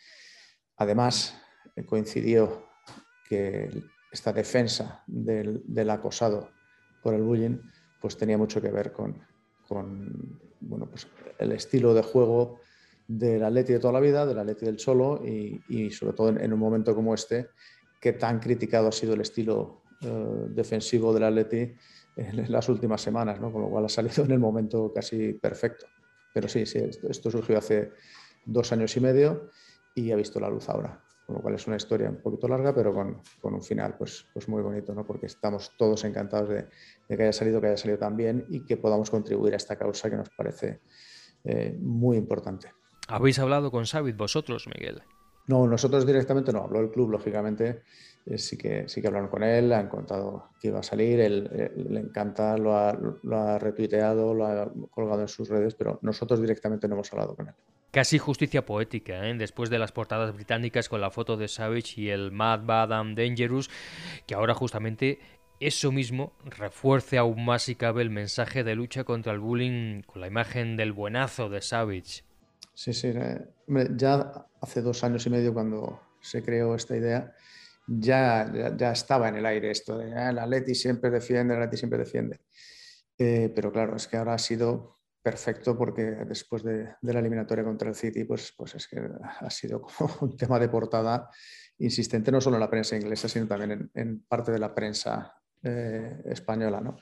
[0.78, 1.36] Además,
[1.86, 2.68] coincidió
[3.28, 3.70] que
[4.12, 6.49] esta defensa del, acosado
[7.01, 7.58] por el bullying
[7.99, 9.20] pues tenía mucho que ver con,
[9.68, 11.08] con bueno, pues
[11.39, 12.60] el estilo de juego
[13.08, 16.60] del Atleti de toda la vida, del Atleti del Cholo y, sobre todo en, un
[16.60, 17.49] momento como este,
[17.99, 21.74] que tan criticado ha sido el estilo eh, defensivo del Atleti
[22.16, 23.51] en las últimas semanas, ¿no?
[23.51, 25.88] con lo cual ha salido en el momento casi perfecto.
[26.34, 27.91] Pero sí, sí, esto, surgió hace
[28.45, 29.49] dos años y medio
[29.95, 32.74] y ha visto la luz ahora, con lo cual es una historia un poquito larga,
[32.74, 35.05] pero con, con un final pues, pues muy bonito, ¿no?
[35.05, 36.68] porque estamos todos encantados de,
[37.07, 39.78] de, que haya salido, que haya salido tan bien y que podamos contribuir a esta
[39.78, 40.82] causa que nos parece
[41.43, 42.72] eh, muy importante.
[43.07, 45.03] ¿Habéis hablado con Xavi vosotros, Miguel?
[45.47, 47.84] No, nosotros directamente no, habló el club, lógicamente.
[48.26, 51.72] Eh, sí, que, sí que hablaron con él, han contado que iba a salir, él,
[51.76, 56.40] le encanta, lo ha, lo ha, retuiteado, lo ha colgado en sus redes, pero nosotros
[56.40, 57.54] directamente no hemos hablado con él.
[57.92, 59.36] Casi justicia poética, ¿eh?
[59.36, 63.18] después de las portadas británicas con la foto de Savage y el Mad Bad and
[63.18, 63.70] Dangerous,
[64.26, 65.20] que ahora justamente
[65.60, 70.22] eso mismo refuerce aún más si cabe el mensaje de lucha contra el bullying con
[70.22, 72.24] la imagen del buenazo de Savage.
[72.74, 73.10] Sí, sí.
[73.14, 77.34] Eh, ya hace dos años y medio cuando se creó esta idea,
[77.88, 81.78] ya, ya, estaba en el aire esto de ah, la Leti siempre defiende, la Leti
[81.78, 82.42] siempre defiende.
[83.18, 87.90] Eh, pero claro, es que ahora ha sido perfecto porque después de, la eliminatoria contra
[87.90, 89.02] el City, pues, pues es que
[89.40, 91.30] ha sido como un tema de portada
[91.78, 96.22] insistente no solo en la prensa inglesa, sino también en, parte de la prensa eh,
[96.26, 96.98] española, ¿no?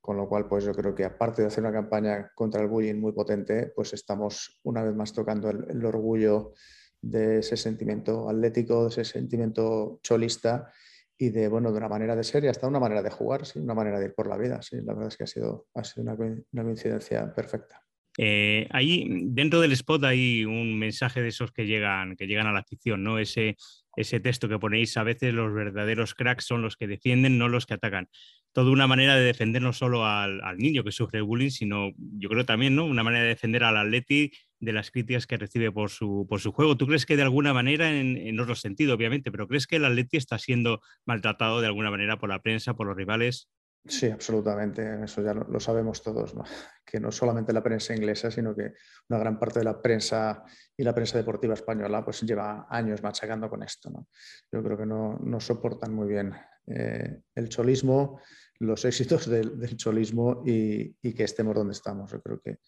[0.00, 2.94] Con lo cual, pues yo creo que aparte de hacer una campaña contra el bullying
[2.94, 6.54] muy potente, pues estamos una vez más tocando el, orgullo
[7.00, 10.72] de ese sentimiento atlético, de ese sentimiento cholista
[11.16, 13.58] y de, bueno, de una manera de ser y hasta una manera de jugar, ¿sí?
[13.58, 14.62] una manera de ir por la vida.
[14.62, 17.82] Sí, la verdad es que ha sido, ha sido una, coincidencia perfecta.
[18.16, 22.52] Eh, ahí dentro del spot hay un mensaje de esos que llegan, que llegan a
[22.52, 23.18] la afición, ¿no?
[23.18, 23.56] Ese,
[23.98, 27.66] ese texto que ponéis, a veces los verdaderos cracks son los que defienden, no los
[27.66, 28.08] que atacan.
[28.52, 32.44] Toda una manera de defender no solo al, niño que sufre bullying, sino yo creo
[32.44, 32.86] también, ¿no?
[32.86, 36.52] Una manera de defender al atleti de las críticas que recibe por su, por su
[36.52, 36.76] juego.
[36.76, 39.84] ¿Tú crees que de alguna manera, en, en otro sentido, obviamente, pero crees que el
[39.84, 43.48] atleti está siendo maltratado de alguna manera por la prensa, por los rivales?
[43.88, 45.04] Sí, absolutamente.
[45.04, 46.34] Eso ya lo, sabemos todos,
[46.84, 48.74] que no solamente la prensa inglesa, sino que
[49.08, 50.44] una gran parte de la prensa
[50.76, 53.90] y la prensa deportiva española pues lleva años machacando con esto.
[54.52, 56.34] Yo creo que no, soportan muy bien
[56.66, 58.20] eh, el cholismo,
[58.58, 62.10] los éxitos del, cholismo y, que estemos donde estamos.
[62.10, 62.58] Yo creo que,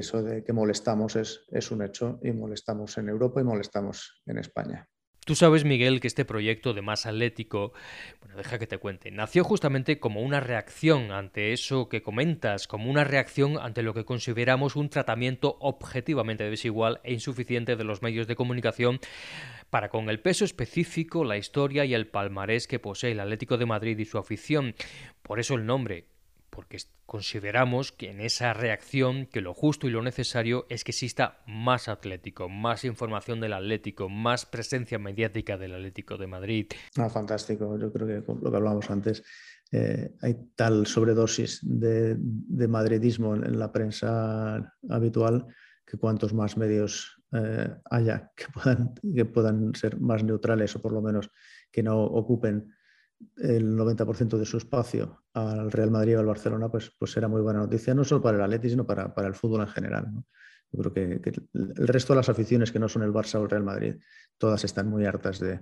[0.00, 4.38] eso de que molestamos es, es un hecho y molestamos en Europa y molestamos en
[4.38, 4.88] España.
[5.24, 7.72] Tú sabes, Miguel, que este proyecto de más atlético,
[8.20, 12.90] bueno, deja que te cuente, nació justamente como una reacción ante eso que comentas, como
[12.90, 18.26] una reacción ante lo que consideramos un tratamiento objetivamente desigual e insuficiente de los medios
[18.26, 19.00] de comunicación
[19.70, 23.64] para con el peso específico, la historia y el palmarés que posee el Atlético de
[23.64, 24.74] Madrid y su afición.
[25.22, 26.04] Por eso el nombre,
[26.54, 31.42] porque consideramos que en esa reacción que lo justo y lo necesario es que exista
[31.46, 36.66] más Atlético, más información del Atlético, más presencia mediática del Atlético de Madrid.
[36.96, 39.24] Ah, fantástico, yo creo que lo que hablábamos antes,
[39.72, 42.16] eh, hay tal sobredosis de,
[42.68, 45.46] madridismo en, la prensa habitual
[45.84, 50.92] que cuantos más medios eh, haya que puedan, que puedan ser más neutrales o por
[50.92, 51.30] lo menos
[51.72, 52.73] que no ocupen
[53.36, 57.42] el 90% de su espacio al Real Madrid o al Barcelona, pues, pues será muy
[57.42, 60.06] buena noticia, no solo para el Atleti, sino para, el fútbol en general.
[60.72, 63.50] Yo creo que, el resto de las aficiones que no son el Barça o el
[63.50, 63.96] Real Madrid,
[64.38, 65.60] todas están muy hartas de,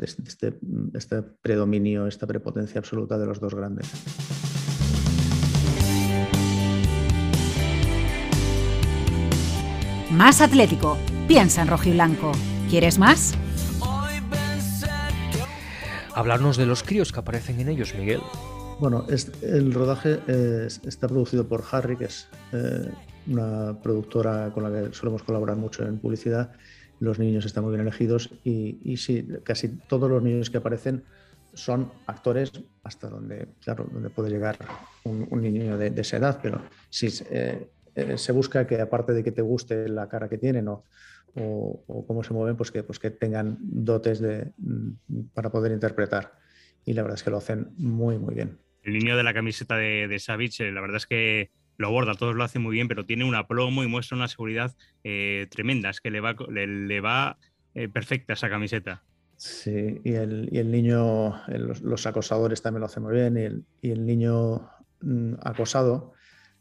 [0.00, 0.58] este,
[0.94, 3.90] este predominio, esta prepotencia absoluta de los dos grandes.
[10.10, 10.98] Más Atlético.
[11.28, 12.32] Piensa en rojo y blanco.
[12.68, 13.36] ¿Quieres más?
[16.14, 18.20] Hablarnos de los críos que aparecen en ellos, Miguel.
[18.80, 19.06] Bueno,
[19.42, 20.20] el rodaje
[20.66, 22.90] está producido por Harry, que es eh,
[23.26, 26.52] una productora con la que solemos colaborar mucho en publicidad.
[26.98, 31.04] Los niños están muy bien elegidos y, sí, casi todos los niños que aparecen
[31.54, 32.52] son actores
[32.82, 34.58] hasta donde, claro, donde puede llegar
[35.04, 39.32] un, niño de, esa edad, pero si eh, eh, se busca que aparte de que
[39.32, 40.84] te guste la cara que tienen o,
[41.36, 44.90] o, cómo se mueven, pues que, pues que tengan dotes de, mm,
[45.34, 46.32] para poder interpretar.
[46.84, 48.58] Y la verdad es que lo hacen muy, muy bien.
[48.82, 51.50] El niño de la camiseta de, de Savage, la verdad es que
[51.80, 54.76] lo aborda, todos lo hacen muy bien, pero tiene un aplomo y muestra una seguridad
[55.02, 57.38] eh, tremenda, es que le va, le, va
[57.74, 59.02] eh, perfecta esa camiseta.
[59.36, 63.64] Sí, y el, y el niño, los, acosadores también lo hacen muy bien, y el,
[63.80, 64.68] y el niño
[65.00, 66.12] mm, acosado,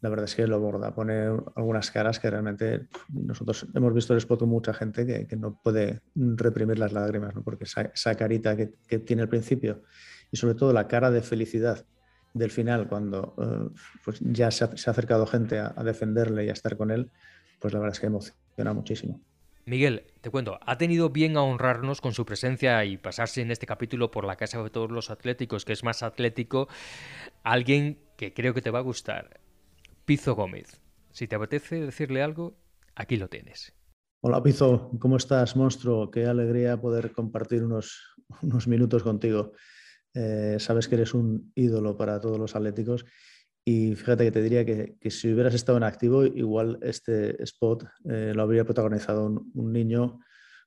[0.02, 1.26] la verdad es que lo aborda, pone
[1.56, 6.02] algunas caras que realmente nosotros hemos visto el spot con mucha gente que, no puede
[6.16, 7.44] reprimir las lágrimas, ¿no?
[7.44, 9.84] porque esa, carita que, que, tiene al principio
[10.32, 11.86] y sobre todo la cara de felicidad
[12.34, 16.78] del final, cuando eh, pues ya se ha, acercado gente a, defenderle y a estar
[16.78, 17.12] con él,
[17.60, 19.22] pues la verdad es que emociona muchísimo.
[19.66, 23.68] Miguel, te cuento, ha tenido bien a honrarnos con su presencia y pasarse en este
[23.68, 26.68] capítulo por la casa de todos los atléticos, que es más atlético,
[27.44, 29.40] alguien que creo que te va a gustar,
[30.10, 30.82] Pizo Gómez.
[31.12, 32.58] Si te apetece decirle algo,
[32.96, 33.74] aquí lo tienes.
[34.22, 36.10] Hola Pizo, ¿cómo estás, monstruo?
[36.10, 39.52] Qué alegría poder compartir unos, unos minutos contigo.
[40.16, 43.06] Eh, sabes que eres un ídolo para todos los atléticos
[43.64, 48.32] y fíjate que te diría que, si hubieras estado en activo, igual este spot eh,
[48.34, 50.22] lo habría protagonizado un, niño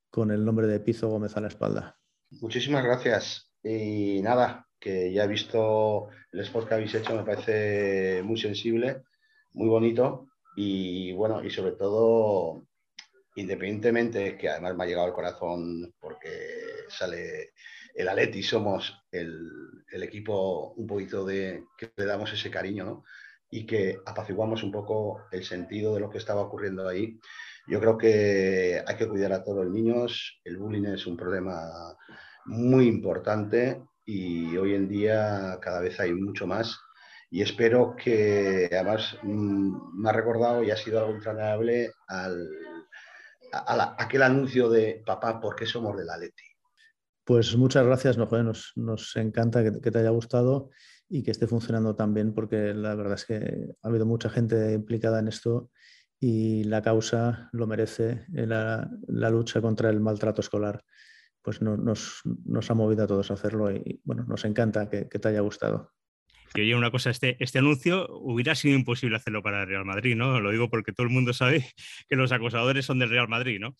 [0.08, 1.98] con el nombre de Pizo Gómez a la espalda.
[2.30, 3.50] Muchísimas gracias.
[3.60, 9.02] Y nada, que ya he visto el spot que habéis hecho, me parece muy sensible,
[9.54, 12.66] muy bonito y bueno, y sobre todo,
[13.36, 16.28] independientemente que además me ha llegado al corazón porque
[16.88, 17.52] sale
[17.94, 23.04] el Atleti somos el, equipo un poquito de que le damos ese cariño, ¿no?
[23.50, 27.20] Y que apaciguamos un poco el sentido de lo que estaba ocurriendo ahí.
[27.68, 30.40] Yo creo que hay que cuidar a todos los niños.
[30.44, 31.96] El bullying es un problema
[32.46, 36.78] muy importante y hoy en día cada vez hay mucho más.
[37.34, 42.46] Y espero que, además, mm, me ha recordado y ha sido algo entrañable al,
[43.54, 46.44] a, aquel anuncio de papá, ¿por qué somos del Atleti?
[47.24, 50.68] Pues muchas gracias, nos, nos encanta que, te haya gustado
[51.08, 54.74] y que esté funcionando tan bien, porque la verdad es que ha habido mucha gente
[54.74, 55.70] implicada en esto
[56.20, 58.90] y la causa lo merece, eh, la,
[59.30, 60.84] lucha contra el maltrato escolar.
[61.40, 62.22] Pues nos,
[62.68, 65.92] ha movido a todos a hacerlo y bueno, nos encanta que, te haya gustado.
[66.54, 70.16] Y oye, una cosa, este, este anuncio hubiera sido imposible hacerlo para el Real Madrid,
[70.16, 70.40] ¿no?
[70.40, 71.66] Lo digo porque todo el mundo sabe
[72.08, 73.76] que los acosadores son del Real Madrid, ¿no?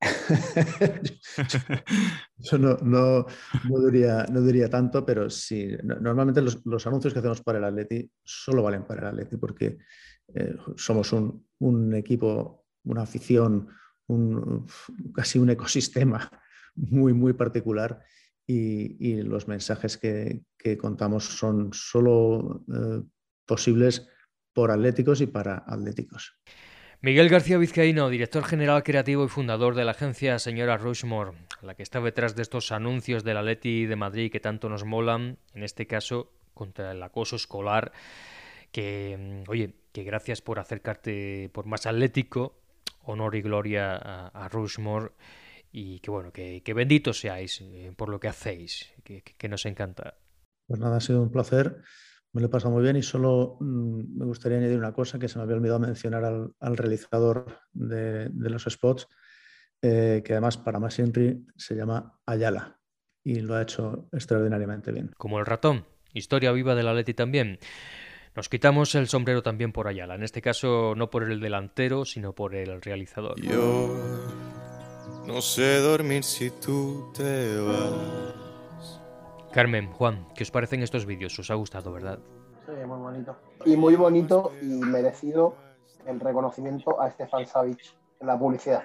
[2.38, 3.26] Eso no, no,
[3.90, 8.62] diría, no diría tanto, pero sí, normalmente los, anuncios que hacemos para el Atleti solo
[8.62, 9.76] valen para el Atleti porque
[10.34, 13.68] eh, somos un, equipo, una afición,
[14.06, 14.66] un,
[15.14, 16.30] casi un ecosistema
[16.76, 18.02] muy, muy particular
[18.50, 20.42] y, los mensajes que,
[20.78, 23.02] contamos son solo eh,
[23.46, 24.08] posibles
[24.52, 26.36] por atléticos y para atléticos.
[27.02, 31.32] Miguel García Vizcaíno, director general creativo y fundador de la agencia Señora Rushmore,
[31.62, 34.84] la que está detrás de estos anuncios de la Leti de Madrid que tanto nos
[34.84, 37.92] molan, en este caso contra el acoso escolar,
[38.70, 42.60] que, mm, oye, que gracias por acercarte por más atlético,
[43.04, 45.12] honor y gloria a, Rushmore
[45.72, 50.18] y que bueno, que, benditos seáis eh, por lo que hacéis, que nos encanta.
[50.66, 51.82] Pues nada, ha sido un placer
[52.32, 55.28] me lo he pasado muy bien y solo mm, me gustaría añadir una cosa que
[55.28, 59.08] se me había olvidado mencionar al, realizador de, los spots,
[59.82, 62.78] eh, que además para más Henry se llama Ayala
[63.24, 65.10] y lo ha hecho extraordinariamente bien.
[65.16, 67.58] Como el ratón, historia viva de la Leti también.
[68.36, 72.32] Nos quitamos el sombrero también por Ayala, en este caso no por el delantero, sino
[72.32, 73.40] por el realizador.
[73.40, 73.92] Yo
[75.26, 79.00] no sé dormir si tú te vas.
[79.52, 81.38] Carmen, Juan, ¿qué os parecen estos vídeos?
[81.38, 82.18] ¿Os ha gustado, verdad?
[82.66, 83.36] Sí, muy bonito.
[83.64, 85.56] Y muy bonito y merecido
[86.06, 88.84] el reconocimiento a Estefan Savic en la publicidad.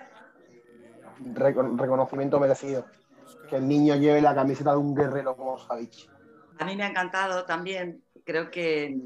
[1.36, 2.86] reconocimiento merecido.
[3.50, 6.10] Que el niño lleve la camiseta de un guerrero como Savic.
[6.60, 8.04] A mí me ha encantado también.
[8.24, 8.98] Creo que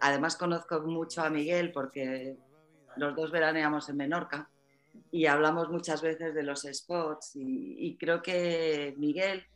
[0.00, 2.36] además conozco mucho a Miguel porque
[2.96, 4.48] los dos veraneamos en Menorca
[5.10, 9.46] y hablamos muchas veces de los spots y creo que Miguel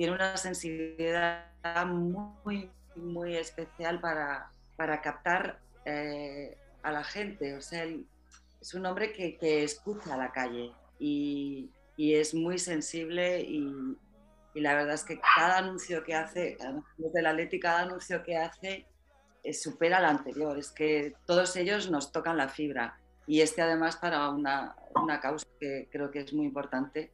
[0.00, 1.44] tiene una sensibilidad
[1.86, 7.54] muy, muy especial para, para captar eh, a la gente.
[7.54, 7.84] O sea,
[8.60, 13.98] es un hombre que, que, escucha a la calle y, y es muy sensible y,
[14.54, 16.56] la verdad es que cada anuncio que hace,
[16.96, 18.86] desde la cada anuncio que hace
[19.44, 20.58] eh, supera al anterior.
[20.58, 25.46] Es que todos ellos nos tocan la fibra y este además para una, una causa
[25.58, 27.10] que creo que es muy importante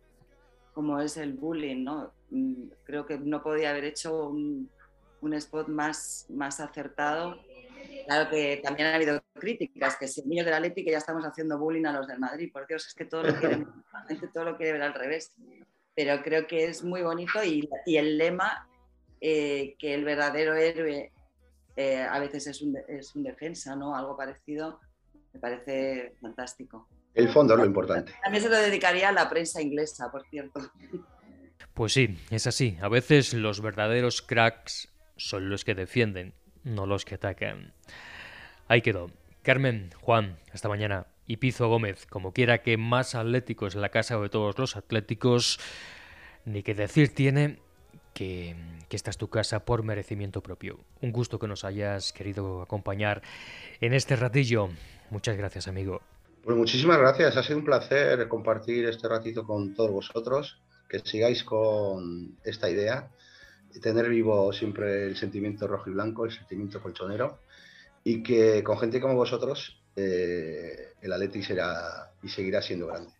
[0.73, 2.13] como es el bullying, ¿no?
[2.31, 4.69] Mm, creo que no podía haber hecho un,
[5.23, 7.41] un spot más, más acertado.
[8.07, 10.99] Claro que también ha habido críticas, que si el niño de la Leti que ya
[10.99, 13.67] estamos haciendo bullying a los del Madrid, por Dios, es que todo lo quiere,
[14.35, 15.33] todo lo quiere ver al revés.
[15.95, 18.69] Pero creo que es muy bonito y, y el lema
[19.21, 21.11] eh, que el verdadero héroe
[21.75, 23.97] eh, a veces es un, es un defensa, ¿no?
[23.97, 24.79] Algo parecido,
[25.37, 26.89] me parece fantástico.
[27.14, 28.12] El fondo es lo importante.
[28.22, 30.61] También se lo dedicaría a la prensa inglesa, por cierto.
[31.74, 32.78] Pues sí, es así.
[32.80, 36.34] A veces los verdaderos cracks son los que defienden,
[36.64, 37.74] no los que atacan.
[38.68, 39.11] Ahí quedó.
[39.43, 41.07] Carmen, Juan, hasta mañana.
[41.26, 45.59] Y Pizo Gómez, como quiera que más atléticos en la casa de todos los atléticos,
[46.45, 47.59] ni que decir tiene
[48.14, 48.57] que,
[48.89, 50.80] que, esta es tu casa por merecimiento propio.
[51.03, 53.22] Un gusto que nos hayas querido acompañar
[53.80, 54.70] en este ratillo.
[55.11, 56.01] Muchas gracias, amigo.
[56.43, 61.43] Pues muchísimas gracias, ha sido un placer compartir este ratito con todos vosotros, que sigáis
[61.43, 63.11] con esta idea,
[63.81, 67.41] tener vivo siempre el sentimiento rojo y blanco, el sentimiento colchonero,
[68.05, 73.16] y que con gente como vosotros eh, el Atleti será y seguirá siendo grande.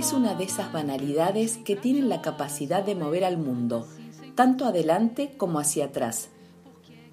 [0.00, 3.86] Es una de esas banalidades que tienen la capacidad de mover al mundo,
[4.34, 6.30] tanto adelante como hacia atrás.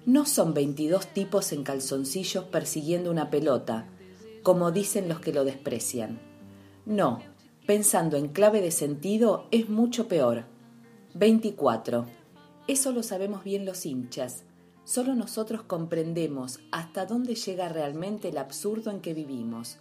[0.06, 3.86] No son 22 tipos en calzoncillos persiguiendo una pelota,
[4.42, 6.18] como dicen los que lo desprecian.
[6.86, 7.20] No,
[7.66, 10.46] pensando en clave de sentido es mucho peor.
[11.12, 12.06] 24.
[12.68, 14.44] Eso lo sabemos bien los hinchas.
[14.84, 19.76] Solo nosotros comprendemos hasta dónde llega realmente el absurdo en que vivimos,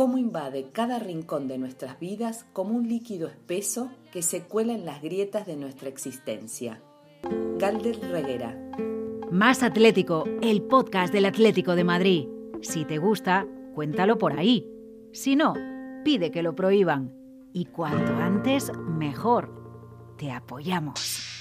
[0.00, 4.86] cómo invade cada rincón de nuestras vidas como un líquido espeso que se cuela en
[4.86, 6.80] las grietas de nuestra existencia.
[7.58, 8.56] Galder Reguera.
[9.30, 12.28] Más Atlético, el podcast del Atlético de Madrid.
[12.62, 14.66] Si te gusta, cuéntalo por ahí.
[15.12, 15.52] Si no,
[16.02, 17.12] pide que lo prohíban.
[17.52, 19.52] Y cuanto antes, mejor.
[20.16, 21.39] Te apoyamos.